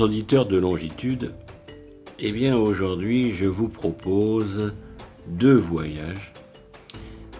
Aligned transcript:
Auditeurs 0.00 0.46
de 0.46 0.56
longitude, 0.56 1.34
eh 2.18 2.32
bien 2.32 2.56
aujourd'hui 2.56 3.32
je 3.32 3.44
vous 3.44 3.68
propose 3.68 4.72
deux 5.26 5.54
voyages. 5.54 6.32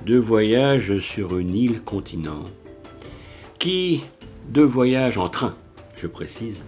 Deux 0.05 0.19
voyages 0.19 0.99
sur 0.99 1.39
une 1.39 1.55
île 1.55 1.81
continent 1.81 2.45
qui, 3.59 4.05
deux 4.49 4.65
voyages 4.65 5.17
en 5.17 5.29
train, 5.29 5.57
je 5.97 6.07
précise, 6.07 6.65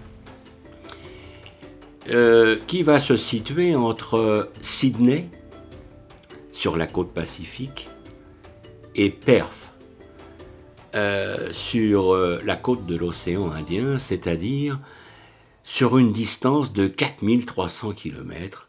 euh, 2.08 2.58
qui 2.66 2.82
va 2.82 2.98
se 2.98 3.16
situer 3.16 3.74
entre 3.74 4.50
Sydney, 4.62 5.28
sur 6.50 6.76
la 6.76 6.86
côte 6.86 7.12
pacifique, 7.12 7.88
et 8.94 9.10
Perth, 9.10 9.72
euh, 10.94 11.52
sur 11.52 12.14
euh, 12.14 12.40
la 12.44 12.56
côte 12.56 12.86
de 12.86 12.96
l'océan 12.96 13.50
Indien, 13.50 13.98
c'est-à-dire 13.98 14.78
sur 15.64 15.98
une 15.98 16.12
distance 16.12 16.72
de 16.72 16.86
4300 16.86 17.94
km 17.94 18.68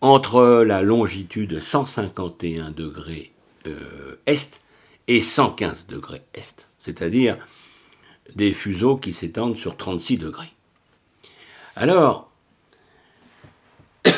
entre 0.00 0.62
la 0.64 0.80
longitude 0.82 1.60
151 1.60 2.70
degrés 2.70 3.32
euh, 3.66 4.16
est 4.26 4.60
et 5.08 5.20
115 5.20 5.86
degrés 5.88 6.22
est, 6.34 6.68
c'est-à-dire 6.78 7.36
des 8.34 8.52
fuseaux 8.52 8.96
qui 8.96 9.12
s'étendent 9.12 9.56
sur 9.56 9.76
36 9.76 10.18
degrés. 10.18 10.52
Alors, 11.74 12.30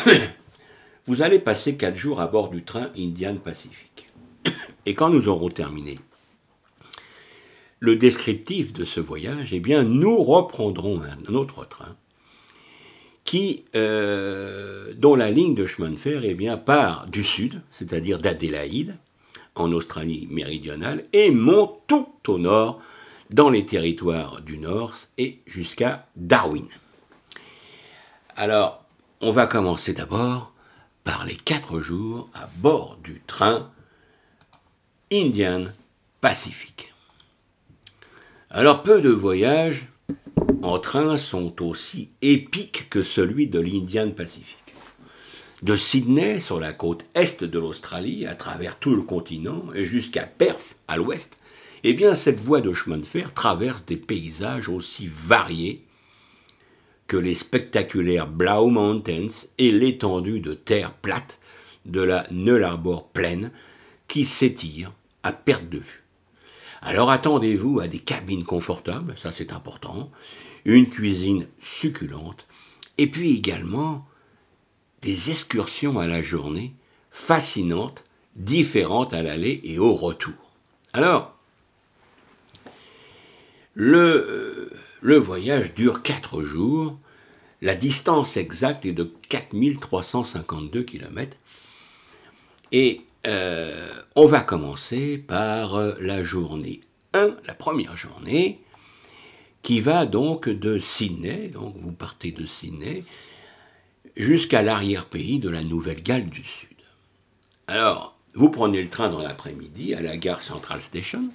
vous 1.06 1.22
allez 1.22 1.38
passer 1.38 1.77
4 1.77 1.96
jours 1.96 2.20
à 2.20 2.27
bord 2.27 2.50
du 2.50 2.64
train 2.64 2.91
Indian 2.98 3.36
Pacific. 3.36 4.08
Et 4.86 4.94
quand 4.94 5.08
nous 5.08 5.28
aurons 5.28 5.48
terminé 5.48 5.98
le 7.80 7.97
descriptif 7.97 8.72
de 8.72 8.84
ce 8.84 9.00
voyage, 9.00 9.53
eh 9.53 9.61
bien, 9.61 9.83
nous 9.83 10.22
reprendrons 10.22 11.00
un 11.03 11.34
autre 11.34 11.67
train 11.67 11.97
qui, 13.25 13.64
euh, 13.75 14.92
dont 14.97 15.16
la 15.16 15.31
ligne 15.31 15.55
de 15.55 15.66
chemin 15.66 15.91
de 15.91 15.97
fer 15.97 16.20
eh 16.25 16.34
bien, 16.34 16.56
part 16.56 17.06
du 17.06 17.25
sud, 17.25 17.62
c'est-à-dire 17.72 18.19
d'Adélaïde, 18.19 18.97
en 19.55 19.72
Australie 19.72 20.28
méridionale, 20.31 21.03
et 21.12 21.31
monte 21.31 21.81
tout 21.86 22.08
au 22.28 22.39
nord, 22.39 22.81
dans 23.31 23.50
les 23.50 23.64
territoires 23.64 24.42
du 24.42 24.59
nord, 24.59 24.94
et 25.16 25.38
jusqu'à 25.47 26.06
Darwin. 26.16 26.66
Alors, 28.36 28.84
on 29.20 29.33
va 29.33 29.47
commencer 29.47 29.94
d'abord 29.94 30.53
par 31.03 31.25
les 31.25 31.36
quatre 31.36 31.81
jours 31.81 32.28
à 32.34 32.48
bord 32.56 32.98
du 33.03 33.22
train 33.27 33.70
Indian 35.12 35.66
Pacific. 36.20 36.94
Alors 38.56 38.84
peu 38.84 39.00
de 39.00 39.10
voyages 39.10 39.88
en 40.62 40.78
train 40.78 41.19
sont 41.19 41.60
aussi 41.60 42.10
épiques 42.22 42.88
que 42.88 43.02
celui 43.02 43.48
de 43.48 43.58
l'Indian 43.58 44.12
Pacific. 44.12 44.77
De 45.64 45.74
Sydney, 45.74 46.38
sur 46.38 46.60
la 46.60 46.72
côte 46.72 47.05
est 47.16 47.42
de 47.42 47.58
l'Australie, 47.58 48.27
à 48.27 48.36
travers 48.36 48.78
tout 48.78 48.94
le 48.94 49.02
continent, 49.02 49.64
et 49.75 49.84
jusqu'à 49.84 50.25
Perth, 50.25 50.77
à 50.86 50.97
l'ouest, 50.97 51.36
eh 51.82 51.94
bien 51.94 52.14
cette 52.14 52.38
voie 52.38 52.60
de 52.60 52.72
chemin 52.72 52.98
de 52.98 53.05
fer 53.05 53.34
traverse 53.34 53.84
des 53.86 53.97
paysages 53.97 54.69
aussi 54.69 55.08
variés 55.10 55.84
que 57.08 57.16
les 57.16 57.34
spectaculaires 57.34 58.28
Blau 58.28 58.70
Mountains 58.70 59.48
et 59.58 59.72
l'étendue 59.72 60.38
de 60.38 60.55
terre 60.55 60.94
plate 60.94 61.41
de 61.86 62.02
la 62.02 62.25
Nullarbor 62.30 63.08
Plain 63.08 63.50
qui 64.06 64.25
s'étire 64.25 64.92
à 65.25 65.32
perte 65.32 65.69
de 65.69 65.78
vue. 65.78 66.03
Alors 66.84 67.10
attendez-vous 67.10 67.80
à 67.80 67.88
des 67.88 67.98
cabines 67.98 68.44
confortables, 68.44 69.14
ça 69.16 69.32
c'est 69.32 69.54
important, 69.54 70.10
une 70.66 70.91
cuisine 70.91 71.47
succulente, 71.59 72.47
et 72.98 73.06
puis 73.06 73.34
également 73.34 74.06
des 75.00 75.31
excursions 75.31 75.98
à 75.98 76.06
la 76.06 76.20
journée 76.20 76.75
fascinantes, 77.10 78.04
différentes 78.36 79.14
à 79.14 79.22
l'aller 79.22 79.62
et 79.64 79.78
au 79.78 79.94
retour. 79.94 80.34
Alors, 80.92 81.34
le, 83.72 84.70
le 85.00 85.16
voyage 85.16 85.72
dure 85.72 86.03
4 86.03 86.42
jours, 86.42 86.98
la 87.62 87.75
distance 87.75 88.36
exacte 88.36 88.84
est 88.84 88.92
de 88.92 89.10
4352 89.30 90.82
km, 90.82 91.34
et 92.72 93.00
euh, 93.26 93.88
on 94.16 94.26
va 94.26 94.40
commencer 94.40 95.18
par 95.18 95.74
euh, 95.76 95.94
la 96.00 96.22
journée 96.22 96.80
1, 97.14 97.36
la 97.46 97.54
première 97.54 97.96
journée, 97.96 98.60
qui 99.62 99.80
va 99.80 100.04
donc 100.04 100.48
de 100.48 100.78
Sydney, 100.78 101.48
donc 101.48 101.74
vous 101.78 101.92
partez 101.92 102.32
de 102.32 102.44
Sydney, 102.44 103.04
jusqu'à 104.16 104.62
l'arrière-pays 104.62 105.38
de 105.38 105.48
la 105.48 105.62
Nouvelle-Galles 105.62 106.28
du 106.28 106.44
Sud. 106.44 106.68
Alors, 107.66 108.16
vous 108.34 108.50
prenez 108.50 108.82
le 108.82 108.90
train 108.90 109.08
dans 109.08 109.22
l'après-midi 109.22 109.94
à 109.94 110.02
la 110.02 110.16
gare 110.16 110.42
Central 110.42 110.80
Station 110.80 111.30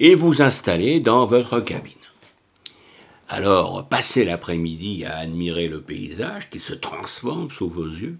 et 0.00 0.14
vous 0.14 0.42
installez 0.42 1.00
dans 1.00 1.26
votre 1.26 1.60
cabine. 1.60 1.92
Alors, 3.28 3.88
passez 3.88 4.24
l'après-midi 4.24 5.04
à 5.04 5.18
admirer 5.18 5.68
le 5.68 5.80
paysage 5.80 6.48
qui 6.48 6.60
se 6.60 6.74
transforme 6.74 7.50
sous 7.50 7.68
vos 7.68 7.86
yeux, 7.86 8.18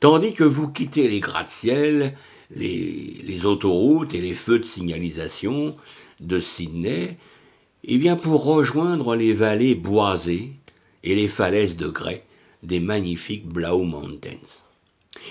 tandis 0.00 0.34
que 0.34 0.44
vous 0.44 0.68
quittez 0.68 1.08
les 1.08 1.20
gratte-ciel, 1.20 2.16
les, 2.50 3.46
autoroutes 3.46 4.14
et 4.14 4.20
les 4.20 4.34
feux 4.34 4.58
de 4.58 4.64
signalisation 4.64 5.76
de 6.20 6.40
Sydney, 6.40 7.18
eh 7.84 7.98
bien 7.98 8.16
pour 8.16 8.44
rejoindre 8.44 9.14
les 9.14 9.32
vallées 9.32 9.74
boisées 9.74 10.52
et 11.04 11.14
les 11.14 11.28
falaises 11.28 11.76
de 11.76 11.88
grès 11.88 12.24
des 12.62 12.80
magnifiques 12.80 13.46
Blau 13.46 13.84
Mountains. 13.84 14.62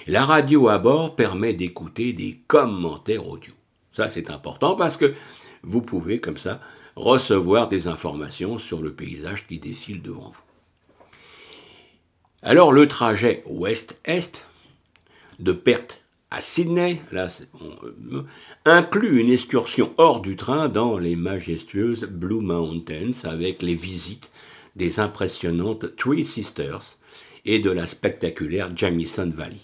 La 0.08 0.26
radio 0.26 0.70
à 0.70 0.78
bord 0.78 1.16
permet 1.16 1.54
d'écouter 1.54 2.14
des 2.14 2.40
commentaires 2.48 3.28
audio. 3.28 3.54
Ça 3.92 4.10
c'est 4.10 4.30
important 4.30 4.76
parce 4.76 4.98
que 4.98 5.14
vous 5.64 5.82
pouvez 5.82 6.20
comme 6.20 6.38
ça 6.38 6.62
recevoir 6.96 7.68
des 7.68 7.88
informations 7.88 8.58
sur 8.58 8.82
le 8.82 8.94
paysage 8.94 9.48
qui 9.48 9.60
défile 9.60 10.02
devant 10.02 10.32
vous. 10.32 10.44
Alors 12.42 12.72
le 12.72 12.88
trajet 12.88 13.44
ouest-est 13.48 14.46
de 15.40 15.52
Perth 15.52 16.02
à 16.32 16.42
Sydney, 16.42 17.02
là, 17.12 17.30
euh, 17.62 18.24
inclut 18.66 19.22
une 19.22 19.32
excursion 19.32 19.94
hors 19.98 20.22
du 20.22 20.36
train 20.36 20.68
dans 20.68 20.98
les 20.98 21.16
majestueuses 21.16 22.04
Blue 22.04 22.42
Mountains 22.42 23.14
avec 23.24 23.62
les 23.62 23.76
visites 23.76 24.32
des 24.76 25.00
impressionnantes 25.00 25.96
Three 25.96 26.26
Sisters 26.26 26.98
et 27.46 27.60
de 27.60 27.70
la 27.70 27.86
spectaculaire 27.86 28.76
Jamison 28.76 29.32
Valley. 29.34 29.62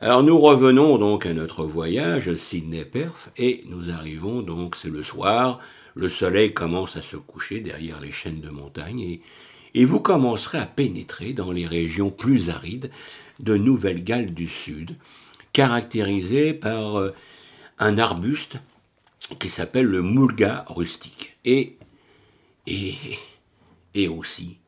Alors 0.00 0.22
nous 0.22 0.38
revenons 0.38 0.98
donc 0.98 1.26
à 1.26 1.32
notre 1.32 1.64
voyage 1.64 2.32
Sydney-Perth 2.32 3.30
et 3.36 3.64
nous 3.66 3.90
arrivons 3.90 4.42
donc, 4.42 4.76
c'est 4.76 4.90
le 4.90 5.02
soir, 5.02 5.58
le 5.96 6.08
soleil 6.08 6.54
commence 6.54 6.96
à 6.96 7.02
se 7.02 7.16
coucher 7.16 7.58
derrière 7.58 7.98
les 8.00 8.12
chaînes 8.12 8.40
de 8.40 8.50
montagnes 8.50 9.00
et, 9.00 9.20
et 9.74 9.84
vous 9.84 10.00
commencerez 10.00 10.58
à 10.58 10.66
pénétrer 10.66 11.32
dans 11.32 11.52
les 11.52 11.66
régions 11.66 12.10
plus 12.10 12.50
arides 12.50 12.90
de 13.40 13.56
Nouvelle-Galles 13.56 14.34
du 14.34 14.48
Sud, 14.48 14.96
caractérisé 15.52 16.54
par 16.54 16.98
euh, 16.98 17.14
un 17.78 17.98
arbuste 17.98 18.58
qui 19.38 19.48
s'appelle 19.48 19.86
le 19.86 20.02
mulga 20.02 20.64
rustique 20.68 21.36
et, 21.44 21.76
et, 22.66 22.94
et 23.94 24.08
aussi 24.08 24.58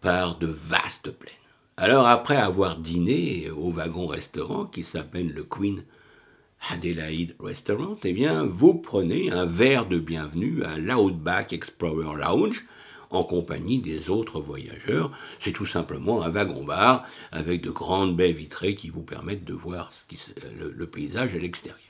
par 0.00 0.38
de 0.38 0.46
vastes 0.46 1.10
plaines. 1.10 1.34
Alors 1.76 2.06
après 2.06 2.36
avoir 2.36 2.76
dîné 2.76 3.50
au 3.50 3.70
wagon-restaurant 3.72 4.66
qui 4.66 4.84
s'appelle 4.84 5.32
le 5.32 5.42
Queen 5.42 5.84
Adelaide 6.70 7.34
Restaurant, 7.40 7.96
eh 8.04 8.12
bien 8.12 8.44
vous 8.44 8.74
prenez 8.74 9.30
un 9.32 9.44
verre 9.44 9.86
de 9.86 9.98
bienvenue 9.98 10.62
à 10.62 10.78
l'Outback 10.78 11.52
Explorer 11.52 12.16
Lounge 12.16 12.64
en 13.14 13.24
compagnie 13.24 13.78
des 13.78 14.10
autres 14.10 14.40
voyageurs. 14.40 15.10
C'est 15.38 15.52
tout 15.52 15.66
simplement 15.66 16.22
un 16.22 16.30
wagon-bar 16.30 17.04
avec 17.32 17.60
de 17.60 17.70
grandes 17.70 18.16
baies 18.16 18.32
vitrées 18.32 18.74
qui 18.74 18.90
vous 18.90 19.02
permettent 19.02 19.44
de 19.44 19.54
voir 19.54 19.90
le, 20.58 20.86
paysage 20.86 21.34
à 21.34 21.38
l'extérieur. 21.38 21.80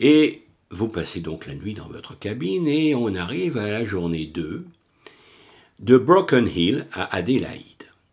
Et 0.00 0.42
vous 0.70 0.88
passez 0.88 1.20
donc 1.20 1.46
la 1.46 1.54
nuit 1.54 1.74
dans 1.74 1.88
votre 1.88 2.18
cabine 2.18 2.66
et 2.66 2.94
on 2.94 3.14
arrive 3.14 3.58
à 3.58 3.70
la 3.70 3.84
journée 3.84 4.26
2 4.26 4.64
de 5.80 5.98
Broken 5.98 6.48
Hill 6.48 6.86
à 6.92 7.14
Adélaïde. 7.14 7.64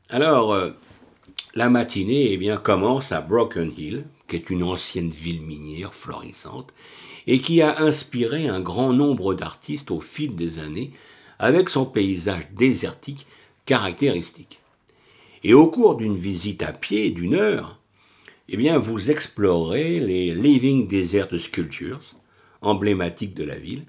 Alors, 0.10 0.54
euh, 0.54 0.72
la 1.56 1.70
matinée 1.70 2.32
eh 2.32 2.38
bien, 2.38 2.58
commence 2.58 3.12
à 3.12 3.22
Broken 3.22 3.72
Hill, 3.78 4.06
qui 4.28 4.36
est 4.36 4.50
une 4.50 4.64
ancienne 4.64 5.10
ville 5.10 5.42
minière 5.42 5.94
florissante, 5.94 6.74
et 7.32 7.42
qui 7.42 7.62
a 7.62 7.80
inspiré 7.80 8.48
un 8.48 8.60
grand 8.60 8.92
nombre 8.92 9.36
d'artistes 9.36 9.92
au 9.92 10.02
fil 10.02 10.36
des 10.36 10.58
années 10.58 10.90
avec 11.38 11.70
son 11.70 11.86
paysage 11.86 12.50
désertique 12.58 13.28
caractéristique. 13.68 14.60
Et 15.44 15.54
au 15.54 15.68
cours 15.68 15.96
d'une 15.96 16.18
visite 16.18 16.64
à 16.64 16.74
pied 16.74 17.12
d'une 17.12 17.36
heure, 17.36 17.80
eh 18.50 18.58
bien, 18.58 18.80
vous 18.80 19.12
explorez 19.12 20.00
les 20.00 20.34
Living 20.34 20.88
Desert 20.88 21.40
Sculptures, 21.40 22.02
emblématiques 22.62 23.36
de 23.36 23.44
la 23.44 23.60
ville, 23.60 23.86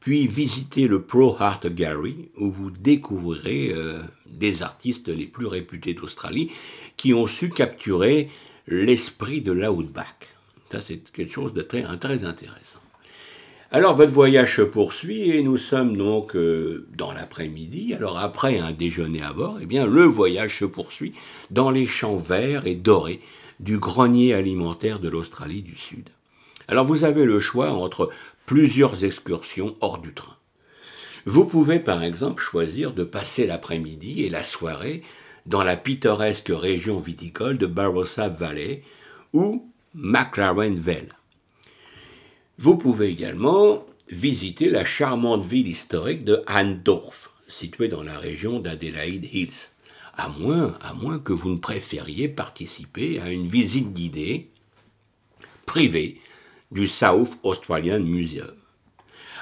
puis 0.00 0.26
visitez 0.26 0.88
le 0.88 1.02
Pro 1.02 1.36
Art 1.38 1.60
Gallery 1.60 2.30
où 2.38 2.50
vous 2.50 2.70
découvrirez 2.70 3.70
euh, 3.74 4.00
des 4.24 4.62
artistes 4.62 5.08
les 5.08 5.26
plus 5.26 5.46
réputés 5.46 5.92
d'Australie 5.92 6.52
qui 6.96 7.12
ont 7.12 7.26
su 7.26 7.50
capturer 7.50 8.30
l'esprit 8.66 9.42
de 9.42 9.52
l'outback. 9.52 10.37
C'est 10.80 10.98
quelque 11.12 11.32
chose 11.32 11.52
de 11.54 11.62
très, 11.62 11.82
très 11.98 12.24
intéressant. 12.24 12.80
Alors, 13.70 13.96
votre 13.96 14.12
voyage 14.12 14.56
se 14.56 14.62
poursuit 14.62 15.30
et 15.30 15.42
nous 15.42 15.58
sommes 15.58 15.96
donc 15.96 16.34
euh, 16.34 16.86
dans 16.96 17.12
l'après-midi. 17.12 17.92
Alors, 17.92 18.18
après 18.18 18.58
un 18.58 18.72
déjeuner 18.72 19.22
à 19.22 19.34
bord, 19.34 19.58
eh 19.60 19.66
bien, 19.66 19.86
le 19.86 20.04
voyage 20.04 20.58
se 20.58 20.64
poursuit 20.64 21.12
dans 21.50 21.70
les 21.70 21.86
champs 21.86 22.16
verts 22.16 22.66
et 22.66 22.74
dorés 22.74 23.20
du 23.60 23.78
grenier 23.78 24.32
alimentaire 24.32 25.00
de 25.00 25.10
l'Australie 25.10 25.60
du 25.60 25.76
Sud. 25.76 26.08
Alors, 26.66 26.86
vous 26.86 27.04
avez 27.04 27.26
le 27.26 27.40
choix 27.40 27.72
entre 27.72 28.10
plusieurs 28.46 29.04
excursions 29.04 29.76
hors 29.80 29.98
du 29.98 30.14
train. 30.14 30.36
Vous 31.26 31.44
pouvez 31.44 31.78
par 31.78 32.02
exemple 32.02 32.42
choisir 32.42 32.94
de 32.94 33.04
passer 33.04 33.46
l'après-midi 33.46 34.24
et 34.24 34.30
la 34.30 34.42
soirée 34.42 35.02
dans 35.44 35.62
la 35.62 35.76
pittoresque 35.76 36.50
région 36.50 36.98
viticole 36.98 37.58
de 37.58 37.66
Barossa 37.66 38.30
Valley 38.30 38.82
ou 39.34 39.67
McLaren 39.94 40.78
Vale. 40.78 41.14
Vous 42.58 42.76
pouvez 42.76 43.08
également 43.08 43.86
visiter 44.10 44.68
la 44.68 44.84
charmante 44.84 45.44
ville 45.44 45.68
historique 45.68 46.24
de 46.24 46.42
Handorf, 46.46 47.30
située 47.48 47.88
dans 47.88 48.02
la 48.02 48.18
région 48.18 48.60
d'Adelaide 48.60 49.24
Hills, 49.32 49.70
à 50.16 50.28
moins, 50.28 50.76
à 50.80 50.92
moins 50.92 51.18
que 51.18 51.32
vous 51.32 51.50
ne 51.50 51.58
préfériez 51.58 52.28
participer 52.28 53.20
à 53.20 53.30
une 53.30 53.46
visite 53.46 53.92
guidée 53.92 54.50
privée 55.64 56.20
du 56.70 56.88
South 56.88 57.38
Australian 57.42 58.00
Museum. 58.00 58.54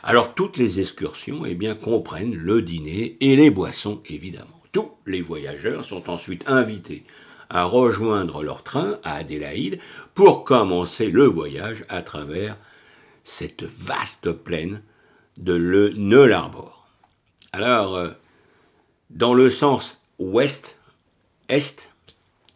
Alors 0.03 0.35
toutes 0.35 0.59
les 0.59 0.79
excursions 0.79 1.45
eh 1.45 1.55
bien, 1.55 1.75
comprennent 1.75 2.37
le 2.37 2.63
dîner 2.63 3.17
et 3.21 3.35
les 3.35 3.51
boissons 3.51 4.03
évidemment. 4.07 4.63
Tous 4.71 4.91
les 5.07 5.23
voyageurs 5.23 5.85
sont 5.85 6.09
ensuite 6.11 6.45
invités 6.49 7.05
à 7.51 7.65
rejoindre 7.65 8.43
leur 8.43 8.63
train 8.63 8.99
à 9.05 9.17
Adélaïde 9.17 9.79
pour 10.15 10.45
commencer 10.45 11.11
le 11.11 11.25
voyage 11.25 11.85
à 11.89 12.03
travers 12.03 12.57
cette 13.25 13.65
vaste 13.65 14.33
plaine 14.33 14.83
de 15.37 15.53
le. 15.53 15.95
Alors, 17.53 17.97
euh, 17.97 18.11
dans 19.11 19.35
le 19.35 19.51
sens 19.51 20.01
ouest-est, 20.19 21.91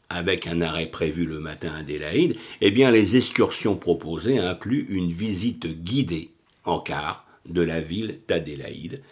avec 0.09 0.47
un 0.47 0.61
arrêt 0.61 0.87
prévu 0.87 1.25
le 1.25 1.39
matin 1.39 1.73
à 1.75 1.79
Adélaïde, 1.79 2.37
eh 2.61 2.71
bien 2.71 2.91
les 2.91 3.17
excursions 3.17 3.77
proposées 3.77 4.39
incluent 4.39 4.87
une 4.89 5.13
visite 5.13 5.67
guidée 5.67 6.33
en 6.65 6.81
car 6.81 7.25
de 7.47 7.63
la 7.63 7.81
ville 7.81 8.21
d'Adélaïde, 8.29 9.03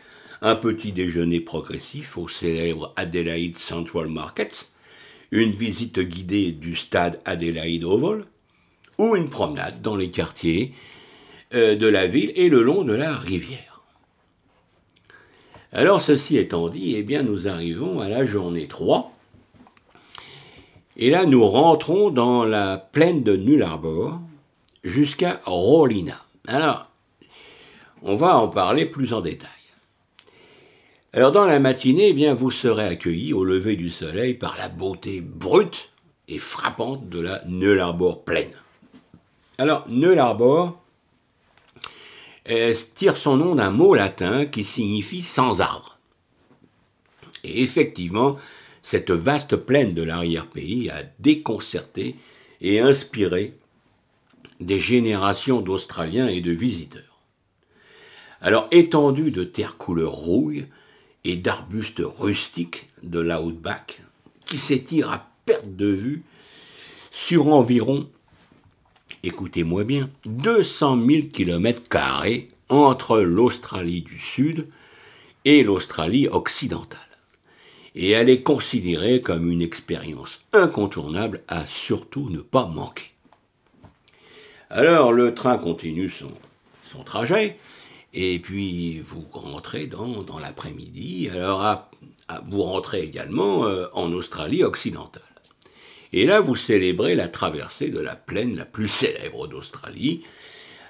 un 0.42 0.54
petit 0.54 0.92
déjeuner 0.92 1.40
progressif 1.40 2.18
au 2.18 2.28
célèbre 2.28 2.92
Adélaïde 2.96 3.58
Central 3.58 4.08
Markets, 4.08 4.68
une 5.30 5.52
visite 5.52 6.00
guidée 6.00 6.52
du 6.52 6.74
stade 6.74 7.20
Adélaïde 7.24 7.84
Oval, 7.84 8.24
ou 8.98 9.14
une 9.16 9.28
promenade 9.28 9.82
dans 9.82 9.96
les 9.96 10.10
quartiers 10.10 10.72
euh, 11.54 11.76
de 11.76 11.86
la 11.86 12.06
ville 12.06 12.32
et 12.34 12.48
le 12.48 12.62
long 12.62 12.82
de 12.82 12.94
la 12.94 13.16
rivière. 13.16 13.82
Alors 15.72 16.00
ceci 16.00 16.36
étant 16.36 16.68
dit, 16.68 16.94
eh 16.96 17.02
bien 17.02 17.22
nous 17.22 17.46
arrivons 17.46 18.00
à 18.00 18.08
la 18.08 18.24
journée 18.24 18.66
3, 18.66 19.14
et 21.00 21.10
là, 21.10 21.26
nous 21.26 21.46
rentrons 21.46 22.10
dans 22.10 22.44
la 22.44 22.76
plaine 22.76 23.22
de 23.22 23.36
Nullarbor 23.36 24.18
jusqu'à 24.82 25.40
Rolina. 25.44 26.20
Alors, 26.48 26.90
on 28.02 28.16
va 28.16 28.36
en 28.36 28.48
parler 28.48 28.84
plus 28.84 29.12
en 29.14 29.20
détail. 29.20 29.48
Alors, 31.14 31.32
dans 31.32 31.46
la 31.46 31.58
matinée, 31.58 32.08
eh 32.08 32.12
bien, 32.12 32.34
vous 32.34 32.50
serez 32.50 32.86
accueillis 32.86 33.32
au 33.32 33.42
lever 33.42 33.76
du 33.76 33.88
soleil 33.88 34.34
par 34.34 34.58
la 34.58 34.68
beauté 34.68 35.22
brute 35.22 35.88
et 36.28 36.38
frappante 36.38 37.08
de 37.08 37.18
la 37.18 37.42
Nullarbor 37.46 38.24
plaine. 38.24 38.52
Alors, 39.56 39.88
Nullarbor 39.88 40.78
tire 42.94 43.16
son 43.16 43.36
nom 43.36 43.54
d'un 43.54 43.70
mot 43.70 43.94
latin 43.94 44.44
qui 44.44 44.64
signifie 44.64 45.22
sans 45.22 45.60
arbre. 45.60 45.98
Et 47.42 47.62
effectivement, 47.62 48.36
cette 48.82 49.10
vaste 49.10 49.56
plaine 49.56 49.94
de 49.94 50.02
l'arrière-pays 50.02 50.90
a 50.90 51.02
déconcerté 51.18 52.16
et 52.60 52.80
inspiré 52.80 53.54
des 54.60 54.78
générations 54.78 55.60
d'Australiens 55.60 56.28
et 56.28 56.40
de 56.40 56.52
visiteurs. 56.52 57.18
Alors, 58.40 58.68
étendue 58.70 59.30
de 59.30 59.44
terre 59.44 59.78
couleur 59.78 60.12
rouille 60.12 60.66
et 61.28 61.36
d'arbustes 61.36 62.02
rustiques 62.02 62.88
de 63.02 63.20
l'outback, 63.20 64.00
qui 64.46 64.58
s'étire 64.58 65.12
à 65.12 65.30
perte 65.44 65.76
de 65.76 65.86
vue 65.86 66.22
sur 67.10 67.48
environ, 67.48 68.08
écoutez-moi 69.22 69.84
bien, 69.84 70.10
200 70.24 71.06
000 71.06 71.22
km 71.32 71.82
entre 72.70 73.20
l'Australie 73.20 74.02
du 74.02 74.18
Sud 74.18 74.68
et 75.44 75.62
l'Australie 75.62 76.28
occidentale 76.28 76.98
et 77.94 78.10
elle 78.10 78.30
est 78.30 78.42
considérée 78.42 79.20
comme 79.20 79.50
une 79.50 79.60
expérience 79.60 80.40
incontournable 80.52 81.42
à 81.48 81.66
surtout 81.66 82.30
ne 82.30 82.38
pas 82.38 82.66
manquer. 82.66 83.10
Alors 84.70 85.12
le 85.12 85.34
train 85.34 85.58
continue 85.58 86.10
son 86.10 87.02
trajet, 87.04 87.58
et 88.14 88.38
puis 88.38 89.00
vous 89.00 89.24
rentrez 89.32 89.86
dans, 89.86 90.22
dans 90.22 90.38
l'après-midi, 90.38 91.28
alors 91.32 91.88
vous 92.48 92.62
rentrez 92.62 93.00
également 93.00 93.66
euh, 93.66 93.86
en 93.94 94.12
Australie 94.12 94.62
occidentale. 94.62 95.22
Et 96.12 96.26
là, 96.26 96.40
vous 96.40 96.56
célébrez 96.56 97.14
la 97.14 97.28
traversée 97.28 97.90
de 97.90 98.00
la 98.00 98.16
plaine 98.16 98.56
la 98.56 98.64
plus 98.64 98.88
célèbre 98.88 99.46
d'Australie, 99.46 100.22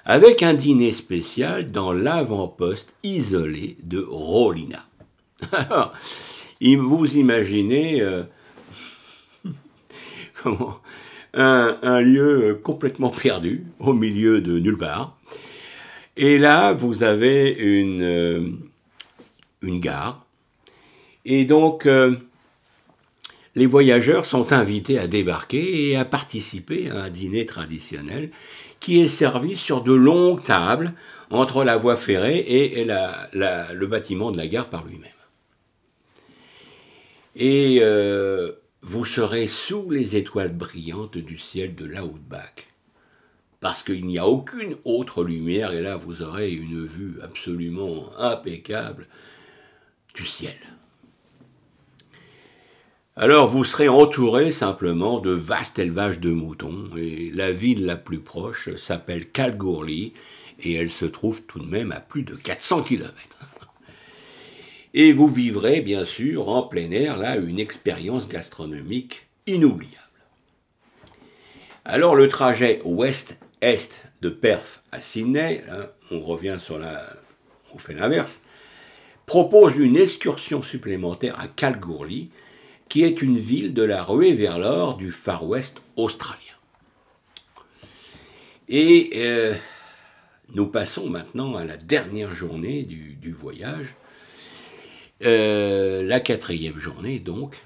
avec 0.05 0.43
un 0.43 0.53
dîner 0.53 0.91
spécial 0.91 1.71
dans 1.71 1.93
l'avant-poste 1.93 2.95
isolé 3.03 3.77
de 3.83 3.99
Rolina. 4.09 4.85
Alors, 5.51 5.93
vous 6.61 7.17
imaginez 7.17 8.01
euh, 8.01 8.23
un, 11.33 12.01
lieu 12.01 12.59
complètement 12.63 13.11
perdu, 13.11 13.65
au 13.79 13.93
milieu 13.93 14.41
de 14.41 14.59
nulle 14.59 14.77
part. 14.77 15.18
Et 16.19 16.37
là, 16.37 16.73
vous 16.73 17.03
avez 17.03 17.49
une, 17.51 18.03
euh, 18.03 18.41
gare. 19.63 20.25
Et 21.25 21.45
donc, 21.45 21.85
euh, 21.85 22.15
les 23.55 23.65
voyageurs 23.65 24.25
sont 24.25 24.53
invités 24.53 24.99
à 24.99 25.07
débarquer 25.07 25.89
et 25.89 25.95
à 25.97 26.05
participer 26.05 26.89
à 26.89 27.03
un 27.03 27.09
dîner 27.09 27.45
traditionnel 27.45 28.29
qui 28.79 28.99
est 29.01 29.07
servi 29.07 29.57
sur 29.57 29.81
de 29.81 29.93
longues 29.93 30.43
tables 30.43 30.93
entre 31.31 31.63
la 31.63 31.77
voie 31.77 31.97
ferrée 31.97 32.37
et 32.37 32.85
le 32.85 33.85
bâtiment 33.85 34.31
de 34.31 34.37
la 34.37 34.47
gare 34.47 34.69
par 34.69 34.85
lui-même 34.85 35.11
et 37.39 37.79
euh, 37.81 38.51
vous 38.81 39.05
serez 39.05 39.47
sous 39.47 39.89
les 39.89 40.15
étoiles 40.15 40.53
brillantes 40.53 41.17
du 41.17 41.37
ciel 41.37 41.73
de 41.73 41.85
l'outback. 41.85 42.68
Parce 43.59 43.83
qu'il 43.83 44.05
n'y 44.05 44.17
a 44.17 44.27
aucune 44.27 44.75
autre 44.85 45.23
lumière, 45.23 45.73
et 45.73 45.81
là 45.81 45.97
vous 45.97 46.21
aurez 46.21 46.51
une 46.51 46.85
vue 46.85 47.19
absolument 47.21 48.09
impeccable 48.17 49.07
du 50.13 50.25
ciel. 50.25 50.55
Alors 53.15 53.49
vous 53.49 53.65
serez 53.65 53.89
entouré 53.89 54.53
simplement 54.53 55.19
de 55.19 55.31
vastes 55.31 55.77
élevages 55.77 56.19
de 56.19 56.31
moutons, 56.31 56.89
et 56.95 57.31
la 57.33 57.51
ville 57.51 57.85
la 57.85 57.97
plus 57.97 58.19
proche 58.19 58.75
s'appelle 58.77 59.29
Kalgoorlie, 59.29 60.13
et 60.61 60.73
elle 60.73 60.89
se 60.89 61.05
trouve 61.05 61.41
tout 61.43 61.59
de 61.59 61.69
même 61.69 61.91
à 61.91 61.99
plus 61.99 62.23
de 62.23 62.35
400 62.35 62.83
kilomètres 62.83 63.39
et 64.93 65.13
vous 65.13 65.27
vivrez 65.27 65.81
bien 65.81 66.05
sûr 66.05 66.49
en 66.49 66.63
plein 66.63 66.91
air 66.91 67.17
là 67.17 67.37
une 67.37 67.59
expérience 67.59 68.27
gastronomique 68.27 69.27
inoubliable. 69.45 69.95
Alors 71.85 72.15
le 72.15 72.27
trajet 72.27 72.81
ouest-est 73.61 74.01
de 74.21 74.29
Perth 74.29 74.81
à 74.91 75.01
Sydney, 75.01 75.63
on 76.11 76.21
revient 76.21 76.57
sur 76.59 76.77
la, 76.77 77.05
on 77.73 77.77
fait 77.77 77.93
l'inverse, 77.93 78.41
propose 79.25 79.77
une 79.77 79.97
excursion 79.97 80.61
supplémentaire 80.61 81.39
à 81.39 81.47
Kalgoorlie, 81.47 82.29
qui 82.89 83.03
est 83.03 83.21
une 83.21 83.37
ville 83.37 83.73
de 83.73 83.83
la 83.83 84.03
ruée 84.03 84.33
vers 84.33 84.57
l'or 84.57 84.97
du 84.97 85.11
Far 85.11 85.45
West 85.45 85.81
australien. 85.95 86.39
Et 88.67 89.11
euh, 89.15 89.53
nous 90.53 90.67
passons 90.67 91.09
maintenant 91.09 91.55
à 91.55 91.63
la 91.63 91.77
dernière 91.77 92.33
journée 92.33 92.83
du 92.83 93.31
voyage, 93.31 93.95
euh, 95.23 96.01
la 96.03 96.19
quatrième 96.19 96.79
journée 96.79 97.19
donc, 97.19 97.61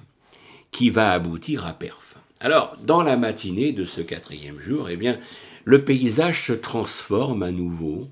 qui 0.71 0.89
va 0.89 1.11
aboutir 1.11 1.65
à 1.65 1.73
Perf. 1.73 2.15
Alors, 2.39 2.75
dans 2.83 3.03
la 3.03 3.15
matinée 3.15 3.71
de 3.71 3.85
ce 3.85 4.01
quatrième 4.01 4.59
jour, 4.59 4.89
eh 4.89 4.97
bien, 4.97 5.17
le 5.65 5.83
paysage 5.83 6.47
se 6.47 6.53
transforme 6.53 7.43
à 7.43 7.51
nouveau 7.51 8.09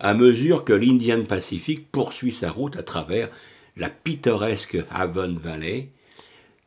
à 0.00 0.14
mesure 0.14 0.64
que 0.64 0.72
l'Indian 0.72 1.24
Pacific 1.24 1.92
poursuit 1.92 2.32
sa 2.32 2.50
route 2.50 2.76
à 2.76 2.82
travers 2.82 3.28
la 3.76 3.90
pittoresque 3.90 4.78
Avon 4.90 5.36
Valley, 5.38 5.90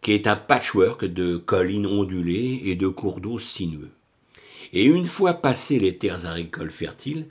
qui 0.01 0.11
est 0.13 0.27
un 0.27 0.35
patchwork 0.35 1.05
de 1.05 1.37
collines 1.37 1.87
ondulées 1.87 2.61
et 2.65 2.75
de 2.75 2.87
cours 2.87 3.19
d'eau 3.19 3.39
sinueux. 3.39 3.89
Et 4.71 4.85
une 4.85 5.05
fois 5.05 5.33
passées 5.33 5.79
les 5.79 5.97
terres 5.97 6.27
agricoles 6.27 6.71
fertiles, 6.71 7.25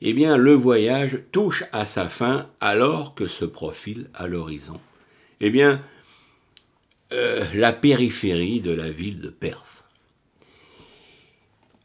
eh 0.00 0.12
bien, 0.12 0.36
le 0.36 0.52
voyage 0.52 1.20
touche 1.32 1.64
à 1.72 1.84
sa 1.84 2.08
fin 2.08 2.48
alors 2.60 3.14
que 3.14 3.26
se 3.26 3.44
profile 3.44 4.08
à 4.14 4.28
l'horizon. 4.28 4.78
Eh 5.40 5.50
bien, 5.50 5.82
euh, 7.12 7.44
la 7.54 7.72
périphérie 7.72 8.60
de 8.60 8.72
la 8.72 8.90
ville 8.90 9.20
de 9.20 9.30
Perth. 9.30 9.85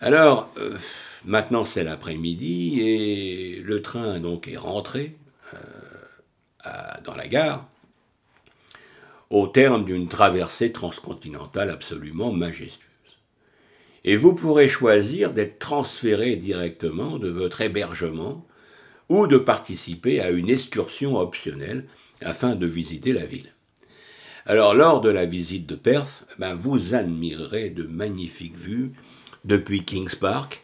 Alors, 0.03 0.50
euh, 0.58 0.77
maintenant 1.25 1.63
c'est 1.63 1.84
l'après-midi 1.84 2.81
et 2.81 3.62
le 3.63 3.84
train 3.84 4.20
donc 4.20 4.48
est 4.48 4.58
rentré 4.58 5.15
euh, 5.53 6.72
dans 7.05 7.15
la 7.15 7.27
gare 7.27 7.67
au 9.29 9.46
terme 9.46 9.86
d'une 9.86 10.10
traversée 10.10 10.72
transcontinentale 10.72 11.70
absolument 11.70 12.31
majestueuse. 12.31 12.88
Et 14.03 14.17
vous 14.17 14.34
pourrez 14.34 14.67
choisir 14.67 15.34
d'être 15.34 15.60
transféré 15.60 16.36
directement 16.36 17.20
de 17.20 17.29
votre 17.29 17.62
hébergement 17.62 18.43
ou 19.08 19.27
de 19.27 19.38
participer 19.38 20.20
à 20.20 20.31
une 20.31 20.50
excursion 20.50 21.15
optionnelle 21.15 21.86
afin 22.22 22.55
de 22.55 22.65
visiter 22.65 23.13
la 23.13 23.25
ville. 23.25 23.53
Alors 24.48 24.74
lors 24.74 25.01
de 25.01 25.10
la 25.10 25.27
visite 25.27 25.67
de 25.67 25.75
Perth, 25.75 26.24
ben, 26.39 26.55
vous 26.55 26.96
admirerez 26.96 27.70
de 27.70 27.84
magnifiques 27.84 28.58
vues 28.58 28.93
depuis 29.45 29.83
Kings 29.83 30.15
Park, 30.15 30.63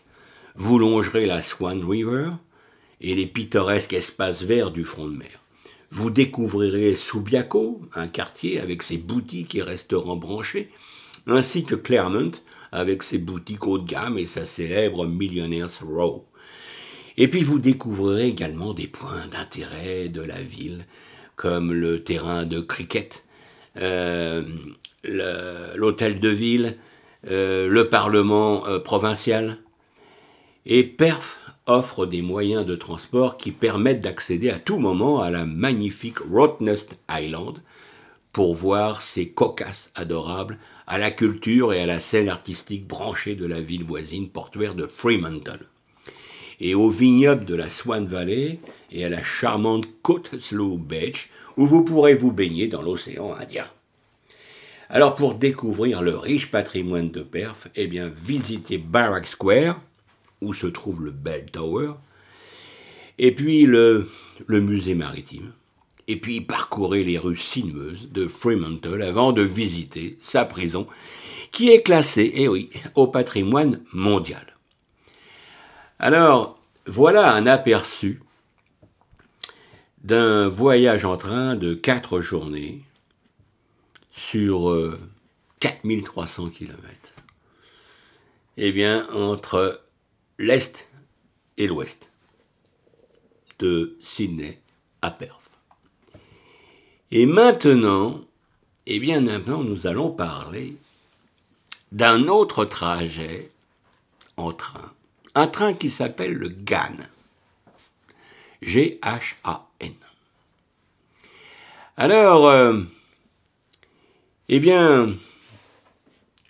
vous 0.56 0.80
longerez 0.80 1.26
la 1.26 1.42
Swan 1.42 1.84
River 1.84 2.32
et 3.02 3.16
les 3.16 3.28
pittoresques 3.28 3.94
espaces 3.94 4.44
verts 4.44 4.72
du 4.72 4.84
front 4.84 5.08
de 5.08 5.16
mer. 5.16 5.44
Vous 5.92 6.10
découvrirez 6.10 6.96
Subiaco, 6.96 7.82
un 7.96 8.08
quartier 8.08 8.60
avec 8.60 8.84
ses 8.84 8.98
boutiques 8.98 9.56
et 9.56 9.62
restaurants 9.62 10.18
branchés, 10.18 10.72
ainsi 11.28 11.64
que 11.64 11.76
Claremont, 11.76 12.32
avec 12.72 13.04
ses 13.04 13.18
boutiques 13.18 13.66
haut 13.66 13.78
de 13.78 13.88
gamme 13.88 14.18
et 14.18 14.26
sa 14.26 14.46
célèbre 14.46 15.08
Millionaires 15.08 15.70
Row. 15.82 16.26
Et 17.16 17.28
puis 17.28 17.44
vous 17.44 17.60
découvrirez 17.60 18.28
également 18.28 18.74
des 18.74 18.88
points 18.88 19.28
d'intérêt 19.32 20.10
de 20.10 20.22
la 20.22 20.42
ville, 20.42 20.86
comme 21.36 21.74
le 21.74 22.04
terrain 22.04 22.46
de 22.46 22.60
cricket, 22.60 23.24
euh, 23.78 24.44
l'hôtel 25.04 26.20
de 26.20 26.30
ville, 26.30 26.78
le 27.30 27.84
parlement 27.84 28.66
euh, 28.68 28.80
provincial. 28.80 29.58
Et 30.66 30.84
Perf 30.84 31.40
offre 31.66 32.06
des 32.06 32.22
moyens 32.22 32.66
de 32.66 32.76
transport 32.76 33.38
qui 33.38 33.52
permettent 33.52 34.02
d'accéder 34.02 34.50
à 34.50 34.60
tout 34.60 34.78
moment 34.78 35.22
à 35.22 35.30
la 35.30 35.46
magnifique 35.46 36.20
Rottnest 36.20 36.98
Island 37.10 37.62
pour 38.32 38.56
voir 38.56 39.02
ces 39.02 39.30
cocasses 39.30 39.92
adorables 39.96 40.58
à 40.86 40.98
la 40.98 41.12
culture 41.12 41.74
et 41.74 41.82
à 41.82 41.86
la 41.86 42.00
scène 42.00 42.30
artistique 42.30 42.88
branchée 42.88 43.36
de 43.36 43.46
la 43.46 43.60
ville 43.60 43.84
voisine 43.84 44.30
portuaire 44.30 44.76
de 44.76 44.86
Fremantle, 44.86 45.68
et 46.60 46.76
au 46.76 46.90
vignoble 46.90 47.46
de 47.46 47.56
la 47.56 47.70
Swan 47.70 48.06
Valley 48.06 48.60
et 48.92 49.04
à 49.04 49.10
la 49.10 49.24
charmante 49.24 49.88
côte 50.02 50.40
Slough 50.40 50.80
Beach, 50.80 51.30
où 51.58 51.66
vous 51.66 51.84
pourrez 51.84 52.16
vous 52.16 52.32
baigner 52.32 52.68
dans 52.68 52.82
l'océan 52.82 53.34
Indien. 53.34 53.66
Alors 54.90 55.16
pour 55.16 55.36
découvrir 55.36 56.02
le 56.02 56.16
riche 56.16 56.50
patrimoine 56.50 57.12
de 57.12 57.22
Perth, 57.22 57.68
eh 57.76 57.88
bien 57.88 58.08
visitez 58.08 58.78
Barrack 58.78 59.28
Square, 59.28 59.82
où 60.42 60.54
se 60.54 60.68
trouve 60.68 61.04
le 61.04 61.12
Bell 61.12 61.48
Tower, 61.52 61.94
et 63.18 63.34
puis 63.34 63.66
le, 63.66 64.08
musée 64.48 64.96
maritime, 64.96 65.52
et 66.08 66.16
puis 66.16 66.40
parcourir 66.40 67.06
les 67.06 67.18
rues 67.18 67.38
sinueuses 67.38 68.10
de 68.12 68.28
Fremantle 68.28 69.02
avant 69.02 69.34
de 69.34 69.42
visiter 69.42 70.16
sa 70.22 70.46
prison, 70.46 70.88
qui 71.52 71.70
est 71.70 71.82
classée, 71.82 72.32
eh 72.36 72.48
oui, 72.48 72.70
au 72.96 73.08
patrimoine 73.08 73.82
mondial. 73.92 74.56
Alors, 76.00 76.62
voilà 76.86 77.34
un 77.34 77.46
aperçu 77.46 78.22
d'un 80.04 80.48
voyage 80.48 81.04
en 81.04 81.18
train 81.18 81.58
de 81.58 81.74
quatre 81.74 82.22
journées 82.22 82.84
sur 84.18 84.98
4300 85.60 86.48
euh, 86.48 86.50
km. 86.50 86.78
Eh 88.58 88.72
bien, 88.72 89.08
entre 89.14 89.84
l'Est 90.40 90.88
et 91.58 91.68
l'Ouest 91.68 92.12
de 93.60 93.96
Sydney 94.00 94.60
à 95.04 95.12
Perth. 95.12 95.52
Et 97.12 97.28
maintenant, 97.28 98.22
eh 98.88 99.00
bien 99.00 99.22
maintenant, 99.22 99.64
nous 99.64 99.86
allons 99.86 100.10
parler 100.10 100.76
d'un 101.92 102.28
autre 102.28 102.66
trajet 102.66 103.52
en 104.36 104.52
train. 104.52 104.92
Un 105.36 105.48
train 105.48 105.74
qui 105.74 105.92
s'appelle 105.92 106.34
le 106.34 106.50
GAN. 106.50 106.98
G-H-A-N. 108.64 109.94
Alors, 111.96 112.48
euh, 112.48 112.82
eh 114.50 114.60
bien, 114.60 115.14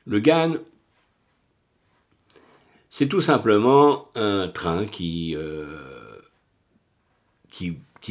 le 0.05 0.19
GAN, 0.19 0.53
c'est 2.89 3.07
tout 3.07 3.21
simplement 3.21 4.09
un 4.15 4.47
train 4.47 4.85
qui, 4.85 5.35
euh, 5.35 5.65